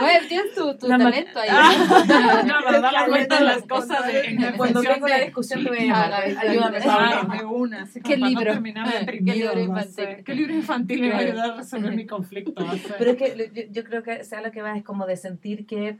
[0.00, 1.50] Bueno, tienes tu, tu La talento ahí.
[2.46, 5.68] no, pero da la vuelta las cosas de, en Cuando tengo la de- discusión te
[5.68, 6.12] voy a llamar.
[6.14, 6.80] Ah, Ayúdame,
[7.38, 8.44] de una, así ¿Qué libro?
[8.46, 10.24] no terminar ¿Qué libro infantil?
[10.24, 12.64] ¿Qué libro infantil me va a ayudar a resolver mi conflicto?
[12.98, 15.66] Pero es que yo, yo creo que sea lo que va es como de sentir
[15.66, 15.98] que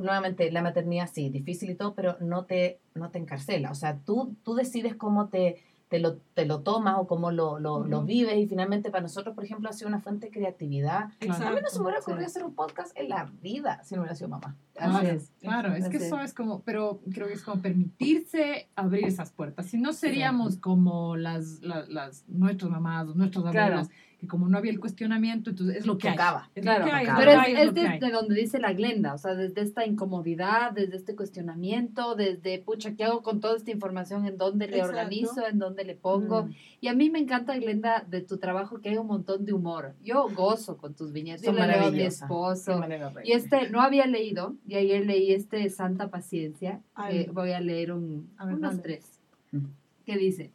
[0.00, 3.72] nuevamente la maternidad sí, difícil y todo, pero no te, no te encarcela.
[3.72, 5.56] O sea, tú, tú decides cómo te,
[5.88, 9.34] te, lo, te lo tomas o cómo lo, lo, lo vives y finalmente para nosotros,
[9.34, 11.10] por ejemplo, ha sido una fuente de creatividad.
[11.18, 11.46] Claro.
[11.46, 14.02] A mí no se me hubiera ocurrido hacer un podcast en la vida si no
[14.02, 14.56] hubiera sido mamá.
[14.76, 15.32] Así Claro, es.
[15.40, 19.66] claro, es que eso es como, pero creo que es como permitirse abrir esas puertas.
[19.66, 23.82] Si no seríamos como las, las, las nuestras mamás o nuestros Claro.
[24.18, 26.10] Que como no había el cuestionamiento, entonces es lo que.
[26.10, 26.50] Tocaba.
[26.54, 27.24] Es Claro, lo que hay, es tocaba.
[27.24, 30.96] lo Pero es, es desde donde dice la Glenda, o sea, desde esta incomodidad, desde
[30.96, 34.26] este cuestionamiento, desde, pucha, ¿qué hago con toda esta información?
[34.26, 34.96] ¿En dónde le Exacto.
[34.98, 35.46] organizo?
[35.46, 36.44] ¿En dónde le pongo?
[36.46, 36.50] Mm.
[36.80, 39.94] Y a mí me encanta, Glenda, de tu trabajo que hay un montón de humor.
[40.02, 41.42] Yo gozo con tus viñetas.
[41.42, 42.80] Yo Son le leo a mi esposo.
[43.22, 47.26] Y este, no había leído, y ayer leí este Santa Paciencia, Ay.
[47.26, 48.82] que voy a leer un, A ver, unos dale.
[48.82, 49.20] tres,
[49.52, 49.58] Mm.
[50.04, 50.50] que dice,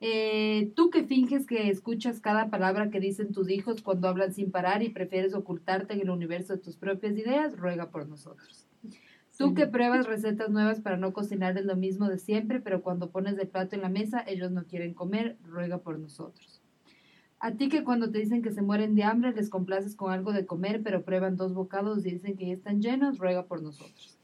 [0.00, 4.50] eh, tú que finges que escuchas cada palabra que dicen tus hijos cuando hablan sin
[4.50, 8.66] parar y prefieres ocultarte en el universo de tus propias ideas, ruega por nosotros.
[9.36, 13.10] Tú que pruebas recetas nuevas para no cocinar de lo mismo de siempre, pero cuando
[13.10, 16.60] pones el plato en la mesa ellos no quieren comer, ruega por nosotros.
[17.38, 20.32] A ti que cuando te dicen que se mueren de hambre les complaces con algo
[20.32, 24.18] de comer, pero prueban dos bocados y dicen que ya están llenos, ruega por nosotros.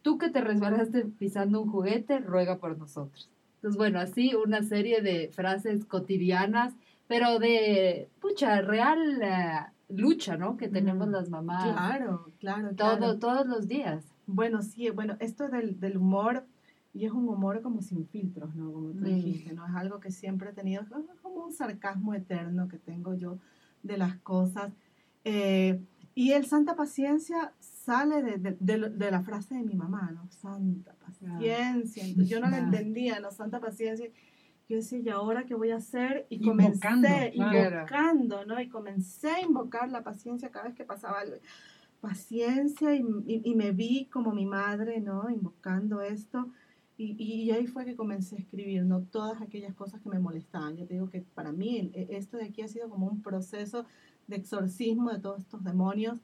[0.00, 3.30] Tú que te resbalaste pisando un juguete, ruega por nosotros.
[3.62, 6.74] Entonces, bueno, así una serie de frases cotidianas,
[7.06, 10.56] pero de, pucha, real eh, lucha, ¿no?
[10.56, 11.12] Que tenemos Mm.
[11.12, 13.18] las mamás Claro, claro, todo, claro.
[13.20, 14.04] todos los días.
[14.26, 16.44] Bueno, sí, bueno, esto del, del humor,
[16.92, 18.72] y es un humor como sin filtros, ¿no?
[18.72, 19.14] Como tú Mm.
[19.14, 19.64] dijiste, ¿no?
[19.64, 20.88] Es algo que siempre he tenido, es
[21.22, 23.38] como un sarcasmo eterno que tengo yo
[23.84, 24.72] de las cosas.
[25.24, 25.80] Eh,
[26.14, 30.28] y el Santa Paciencia sale de, de- de de la frase de mi mamá, ¿no?
[30.30, 32.04] Santa Paciencia.
[32.04, 33.30] Entonces, yo no la entendía, ¿no?
[33.30, 34.08] Santa Paciencia.
[34.68, 36.26] Yo decía, ¿y ahora qué voy a hacer?
[36.30, 37.76] Y Invocando, comencé claro.
[37.78, 38.60] invocando, ¿no?
[38.60, 41.36] Y comencé a invocar la paciencia cada vez que pasaba algo
[42.00, 45.30] paciencia y, y- y me vi como mi madre, ¿no?
[45.30, 46.48] Invocando esto.
[46.96, 49.02] Y, y ahí fue que comencé a escribir, ¿no?
[49.02, 50.76] Todas aquellas cosas que me molestaban.
[50.76, 53.86] Yo te digo que para mí e- esto de aquí ha sido como un proceso
[54.26, 56.18] de exorcismo de todos estos demonios.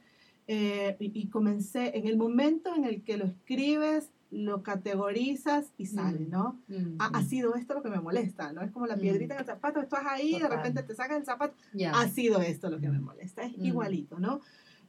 [0.46, 5.86] Eh, y, y comencé, en el momento en el que lo escribes, lo categorizas y
[5.86, 6.30] sale, Mm.
[6.30, 6.59] ¿no?
[6.68, 8.62] Mm, Ha, ha sido esto lo que me molesta, ¿no?
[8.62, 9.01] Es como la Mm.
[9.01, 10.57] piedrita en el zapato, estás ahí, de Total.
[10.59, 11.92] repente te sacas el zapato, ya.
[11.92, 13.64] ha sido esto lo que me molesta, es Mm.
[13.66, 14.40] igualito, ¿no?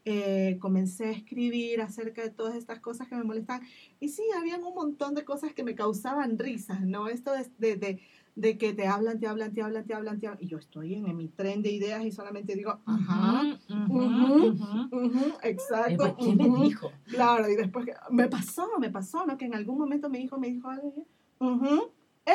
[0.05, 3.67] eh, comencé a escribir acerca de todas estas cosas que me molestaban.
[3.99, 7.09] Y sí, habían un montón de cosas que me causaban risas, ¿no?
[7.09, 7.99] Esto de, de, de,
[8.41, 10.43] de que te hablan, te hablan, te hablan, te hablan, te hablan.
[10.43, 14.27] Y yo estoy en, en mi tren de ideas y solamente digo, ajá, Ujú, ujú,
[14.47, 14.91] ujú.
[14.91, 15.37] ujú,
[15.85, 15.97] Eh, exacto.
[15.97, 16.61] pues, ¿Quién me ujú".
[16.61, 17.01] dijo?
[17.07, 19.37] Claro, y después me pasó, me pasó, ¿no?
[19.37, 21.05] Que en algún momento mi hijo me dijo algo y yo,
[21.47, 21.91] "Ujú,
[22.25, 22.33] ¡eh",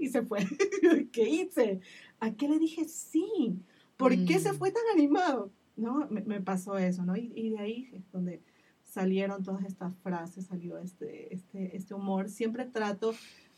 [0.00, 0.40] y se fue.
[1.12, 1.80] ¿Qué hice?
[2.20, 3.62] ¿A qué le dije sí?
[3.96, 4.58] ¿Por qué se Mm.
[4.58, 5.52] fue tan animado?
[5.76, 6.08] ¿No?
[6.10, 7.16] Me, me pasó eso, ¿no?
[7.16, 8.42] Y, y de ahí es donde
[8.84, 12.28] salieron todas estas frases, salió este, este, este humor.
[12.28, 13.12] Siempre trato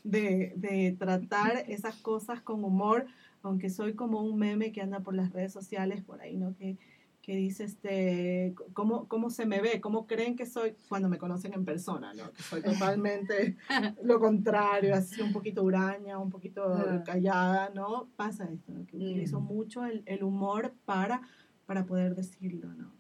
[0.05, 3.07] de, de tratar esas cosas con humor,
[3.43, 6.55] aunque soy como un meme que anda por las redes sociales por ahí, ¿no?
[6.57, 6.77] Que,
[7.23, 9.81] que dice, este, ¿cómo, ¿cómo se me ve?
[9.81, 12.33] ¿Cómo creen que soy cuando me conocen en persona, ¿no?
[12.33, 13.57] Que soy totalmente
[14.03, 16.63] lo contrario, así un poquito huraña, un poquito
[17.05, 18.09] callada, ¿no?
[18.17, 18.87] Pasa esto, ¿no?
[18.87, 19.45] Que utilizo Mm.
[19.45, 21.21] mucho el, el humor para,
[21.67, 22.91] para poder decirlo, ¿no?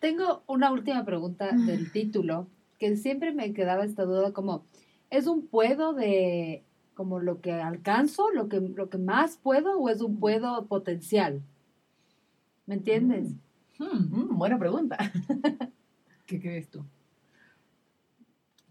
[0.00, 2.48] Tengo una última pregunta del título,
[2.78, 4.64] que siempre me quedaba esta duda como,
[5.10, 9.88] ¿es un puedo de como lo que alcanzo, lo que, lo que más puedo, o
[9.88, 11.42] es un puedo potencial?
[12.66, 13.32] ¿Me entiendes?
[13.78, 14.98] Hmm, Mm, buena pregunta.
[16.26, 16.84] ¿Qué crees tú?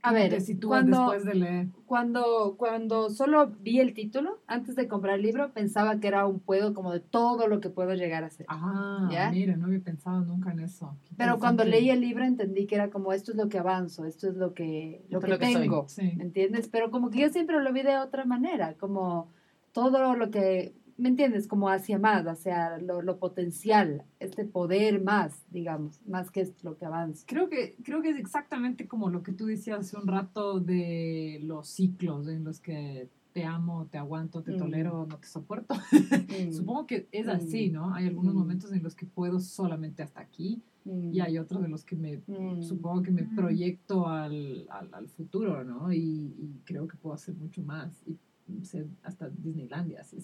[0.03, 1.67] A ¿Cómo ver, te sitúas cuando, después de leer?
[1.85, 6.39] cuando, cuando solo vi el título, antes de comprar el libro, pensaba que era un
[6.39, 8.45] puedo como de todo lo que puedo llegar a ser.
[8.49, 9.31] Ah, ¿Ya?
[9.31, 10.95] mira, no había pensado nunca en eso.
[11.03, 14.05] Qué Pero cuando leí el libro entendí que era como esto es lo que avanzo,
[14.05, 15.89] esto es lo que, lo que lo que tengo.
[15.89, 16.13] Sí.
[16.15, 16.67] ¿Me entiendes?
[16.67, 19.29] Pero como que yo siempre lo vi de otra manera, como
[19.71, 21.47] todo lo que, ¿me entiendes?
[21.47, 26.77] Como hacia más, hacia lo, lo potencial, este poder más, digamos, más que es lo
[26.77, 27.23] que avanza.
[27.27, 31.39] Creo que, creo que es exactamente como lo que tú decías hace un rato de
[31.43, 34.57] los ciclos en los que te amo, te aguanto, te Mm.
[34.57, 35.75] tolero, no te soporto.
[35.75, 35.77] Mm,
[36.51, 37.29] Supongo que es Mm.
[37.29, 37.93] así, ¿no?
[37.93, 38.37] Hay algunos Mm.
[38.37, 41.95] momentos en los que puedo solamente hasta aquí mm, y hay otros de los que
[41.95, 45.91] me, mm, supongo que me proyecto al, al, al futuro, ¿no?
[45.93, 48.17] Y, y creo que puedo hacer mucho más y
[48.63, 50.17] ser hasta Disneylandia, así.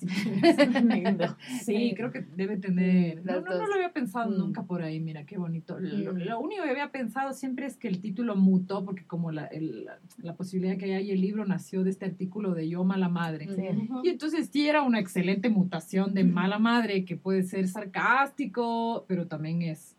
[0.83, 1.35] Lindo.
[1.63, 3.23] Sí, creo que debe tener.
[3.25, 4.37] No, no, no lo había pensado Mm.
[4.37, 5.79] nunca por ahí, mira, qué bonito.
[5.79, 6.17] Lo, Mm.
[6.19, 9.85] lo único que había pensado siempre es que el título mutó, porque como la, el-
[9.85, 13.47] la, la posibilidad que hay el libro nació de este artículo de Yo, mala madre.
[13.53, 13.63] Sí.
[14.03, 19.27] Y entonces sí era una excelente mutación de mala madre, que puede ser sarcástico, pero
[19.27, 19.95] también es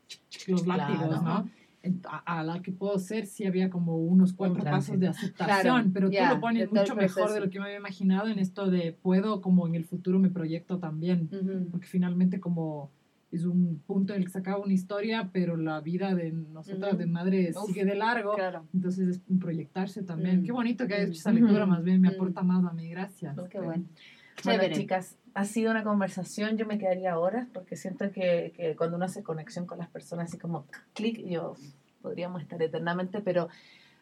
[0.48, 1.22] los látigos, Claro.
[1.22, 1.50] ¿no?
[2.08, 5.90] A, a la que puedo ser, sí había como unos cuatro pasos de aceptación, Claro,
[5.92, 8.70] pero ya, tú lo pones mucho mejor de lo que me había imaginado en esto
[8.70, 11.68] de puedo, como en el futuro me proyecto también Ujú.
[11.70, 12.90] porque finalmente como
[13.30, 16.96] es un punto en el que se acaba una historia, pero la vida de nosotras
[16.96, 18.64] de madre Uf, sigue de largo, Claro.
[18.72, 20.40] entonces es proyectarse también.
[20.40, 20.44] Mm.
[20.44, 22.14] Qué bonito que hayas hecho esa lectura, más bien me Mm.
[22.14, 23.36] aporta más a mí, gracias.
[23.50, 23.84] Qué bueno.
[24.44, 24.74] Bueno, Chévere.
[24.74, 29.06] chicas, ha sido una conversación, yo me quedaría horas porque siento que, que cuando uno
[29.06, 31.54] hace conexión con las personas, así como clic, yo
[32.02, 33.48] podríamos estar eternamente, pero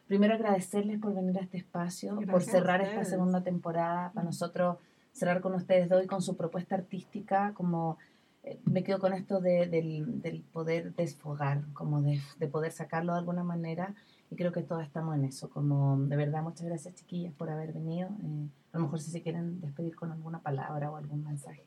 [0.07, 4.77] primero agradecerles por venir a este espacio, por Gracias cerrar esta segunda temporada, para nosotros
[5.11, 7.97] cerrar con ustedes de hoy con su propuesta artística, como
[8.43, 13.13] eh, me quedo con esto de- del, del poder desfogar, como de, de poder sacarlo
[13.13, 13.95] de alguna manera,
[14.33, 17.71] y creo que todos estamos en eso, como de verdad muchas gracias chiquillas por haber
[17.71, 21.63] venido, eh, a lo mejor si se quieren despedir con alguna palabra o algún mensaje.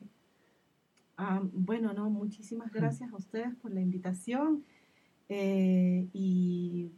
[1.17, 4.65] Ah, bueno, no, muchísimas gracias a ustedes por la invitación
[5.29, 6.91] eh, y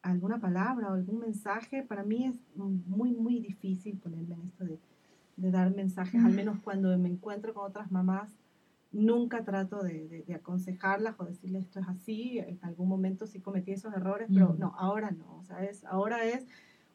[0.00, 1.82] alguna palabra o algún mensaje.
[1.82, 4.78] Para mí es muy, muy difícil ponerme en esto de,
[5.36, 8.30] de dar mensajes, al menos cuando me encuentro con otras mamás.
[8.92, 12.38] Nunca trato de, de- de aconsejarlas o decirles esto es así.
[12.40, 14.58] En algún momento sí cometí esos errores, pero Mm.
[14.58, 15.36] no, ahora no.
[15.36, 16.44] O sea, es, ahora es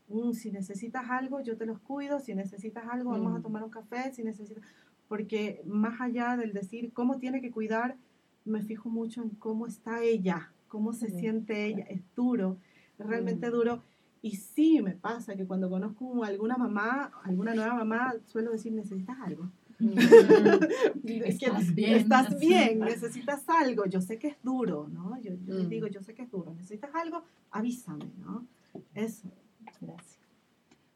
[0.09, 2.19] un, si necesitas algo, yo te los cuido.
[2.19, 3.43] Si necesitas algo, vamos a Mm.
[3.43, 4.11] tomar un café.
[4.13, 4.63] Si necesitas
[5.07, 7.95] porque más allá del decir cómo tiene que cuidar,
[8.43, 11.85] me fijo mucho en cómo está ella, cómo se siente ella.
[11.85, 12.57] Es duro,
[12.99, 13.51] es realmente Mm.
[13.51, 13.83] duro.
[14.21, 19.17] Y sí me pasa que cuando conozco alguna mamá, alguna nueva mamá, suelo decir, necesitas
[19.21, 19.49] algo.
[21.03, 21.95] Es que Estás bien.
[21.95, 23.85] Estás bien, necesitas algo.
[23.85, 25.19] Yo sé que es duro, ¿no?
[25.21, 25.69] Yo, yo les Mm.
[25.69, 26.53] digo, yo sé que es duro.
[26.53, 28.45] Necesitas algo, avísame, ¿no?
[28.93, 29.29] Eso.
[29.81, 30.19] Gracias.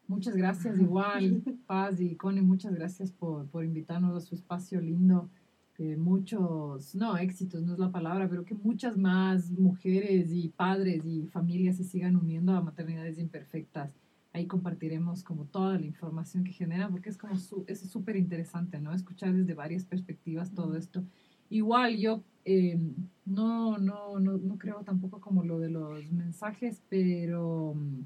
[0.08, 5.30] Muchas gracias, igual, Paz y Connie, muchas gracias por, por invitarnos a su espacio lindo.
[5.76, 11.06] Que muchos, no, éxitos no es la palabra, pero que muchas más mujeres y padres
[11.06, 13.94] y familias se sigan uniendo a maternidades imperfectas.
[14.40, 18.80] Ahí compartiremos como toda la información que generan, porque es como su- es súper interesante,
[18.80, 18.94] ¿no?
[18.94, 21.04] Escuchar desde varias perspectivas todo esto.
[21.50, 22.80] Igual yo eh,
[23.26, 28.06] no, no, no, no creo tampoco como lo de los mensajes, pero mm,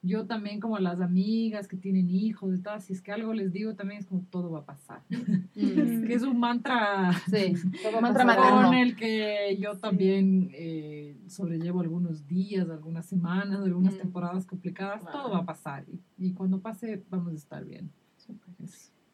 [0.00, 3.52] yo también como las amigas que tienen hijos y todo, si es que algo les
[3.52, 5.02] digo también es como todo va a pasar.
[5.58, 6.04] Mm.
[6.06, 7.52] que es un mantra, Sí,
[7.82, 8.24] todo Mantra
[8.64, 13.98] con el que yo también eh, sobrellevo algunos días, algunas semanas, algunas Mm.
[13.98, 17.90] temporadas complicadas, todo va a pasar y, y cuando pase vamos a estar bien.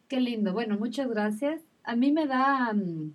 [0.09, 0.52] Qué lindo.
[0.52, 1.62] Bueno, muchas gracias.
[1.82, 3.12] A mí me da, mm,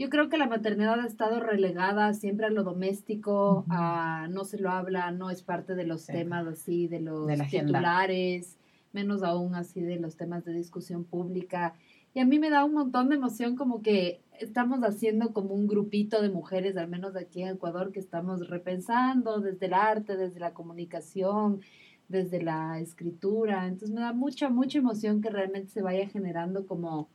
[0.00, 3.66] yo creo que la maternidad ha estado relegada siempre a lo doméstico, Ujú.
[3.70, 6.12] a no se lo habla, no es parte de los Sí.
[6.12, 7.66] temas así, de los De la agenda.
[7.66, 8.56] titulares,
[8.92, 11.74] menos aún así de los temas de discusión pública.
[12.14, 15.68] Y a mí me da un montón de emoción como que estamos haciendo como un
[15.68, 20.40] grupito de mujeres, al menos aquí en Ecuador, que estamos repensando desde el arte, desde
[20.40, 21.60] la comunicación,
[22.08, 23.66] desde la escritura.
[23.66, 27.08] Entonces me da mucha, mucha emoción que realmente se vaya generando como,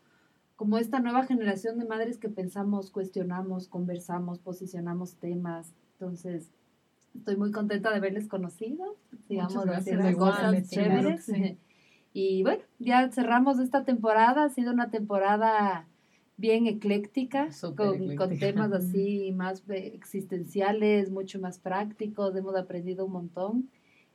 [0.55, 5.73] como esta nueva generación de madres que pensamos, cuestionamos, conversamos, posicionamos temas.
[5.93, 6.51] Entonces,
[7.15, 8.95] estoy muy contenta de haberles conocido,
[9.29, 11.25] gracias, haciendo cosas chéveres.
[11.25, 11.57] sí.
[12.17, 15.85] Y bueno, ya cerramos esta temporada, ha sido una temporada
[16.37, 18.27] bien ecléctica, Súper con, ecléctica.
[18.27, 23.69] con temas así más eh, existenciales, mucho más prácticos, hemos aprendido un montón.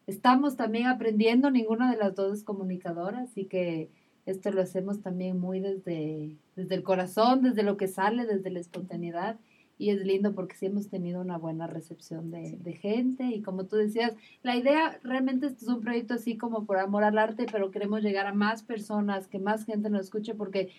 [0.06, 3.90] Estamos también aprendiendo, ninguna de las dos es comunicadora, así que
[4.30, 8.60] esto lo hacemos también muy desde, desde el corazón, desde lo que sale, desde la
[8.60, 9.38] espontaneidad.
[9.78, 13.24] Y es lindo porque sí hemos tenido una buena recepción de, de gente.
[13.24, 14.12] Y como tú decías,
[14.42, 18.02] la idea realmente este es un proyecto así como por amor al arte, pero queremos
[18.02, 20.70] llegar a más personas, que más gente nos escuche, porque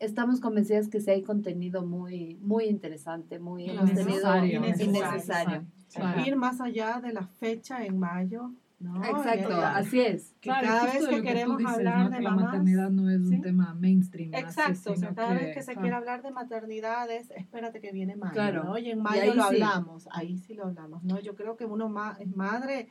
[0.00, 4.64] estamos convencidas que sí hay contenido muy, muy interesante, muy Innecesario.
[4.66, 5.66] innecesario.
[5.94, 6.20] Claro.
[6.26, 9.02] Ir más allá de la fecha en mayo, ¿no?
[9.04, 10.34] Exacto, así es.
[10.40, 12.10] que cada vez que queremos dices, hablar ¿no?
[12.10, 13.34] de Que la mamás, maternidad no es ¿sí?
[13.36, 14.34] un tema mainstream.
[14.34, 15.80] así, Exacto, o sea, sino cada vez que se claro.
[15.80, 18.64] quiere hablar de maternidades, espérate que viene mayo, Claro.
[18.64, 18.78] ¿no?
[18.78, 19.48] Y en mayo lo sí.
[19.62, 21.18] hablamos, ahí sí lo hablamos, ¿no?
[21.20, 22.88] Yo creo que uno ma- es madre,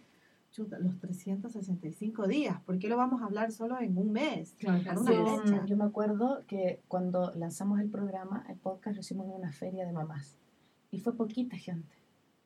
[0.51, 4.55] chuta, los 365 días, ¿por qué lo vamos a hablar solo en un mes?
[4.57, 5.01] Claro.
[5.01, 9.51] Una Yo me acuerdo que cuando lanzamos el programa, el podcast, lo hicimos en una
[9.51, 10.37] feria de mamás.
[10.91, 11.93] Y fue poquita gente,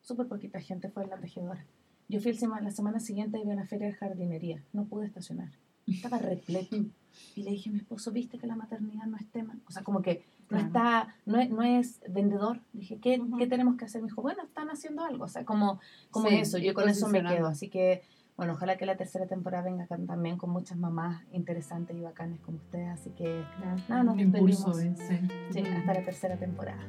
[0.02, 1.66] súper poquita gente fue en la tejedora.
[2.10, 4.62] Yo fui el sema- la semana siguiente y vi a la feria de jardinería.
[4.74, 5.50] No pude estacionar.
[5.88, 6.76] Estaba repleto.
[7.36, 9.58] Y le dije a mi esposo, ¿viste que la maternidad no es tema?
[9.68, 10.68] O sea, como que no Claro.
[10.68, 12.60] está, no es, no es vendedor.
[12.72, 13.36] Dije, ¿qué, Ujú.
[13.38, 14.02] ¿qué tenemos que hacer?
[14.02, 15.26] Me dijo, bueno, están haciendo algo.
[15.26, 15.80] O sea, como,
[16.12, 17.48] como Sí, eso, yo con eso me quedo.
[17.48, 18.04] Así que,
[18.38, 22.58] bueno, ojalá que la tercera temporada venga también con muchas mamás interesantes y bacanes como
[22.58, 22.88] ustedes.
[22.90, 23.44] Así que,
[23.90, 25.00] nada, nos Un impulso, despedimos.
[25.02, 25.28] ¿eh?
[25.52, 25.62] sí.
[25.64, 26.82] Sí, hasta la tercera temporada.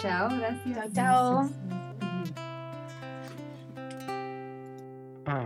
[0.00, 0.74] Chao, gracias.
[0.74, 1.38] Chao, chao.
[1.42, 1.85] Gracias.
[5.28, 5.44] บ้าง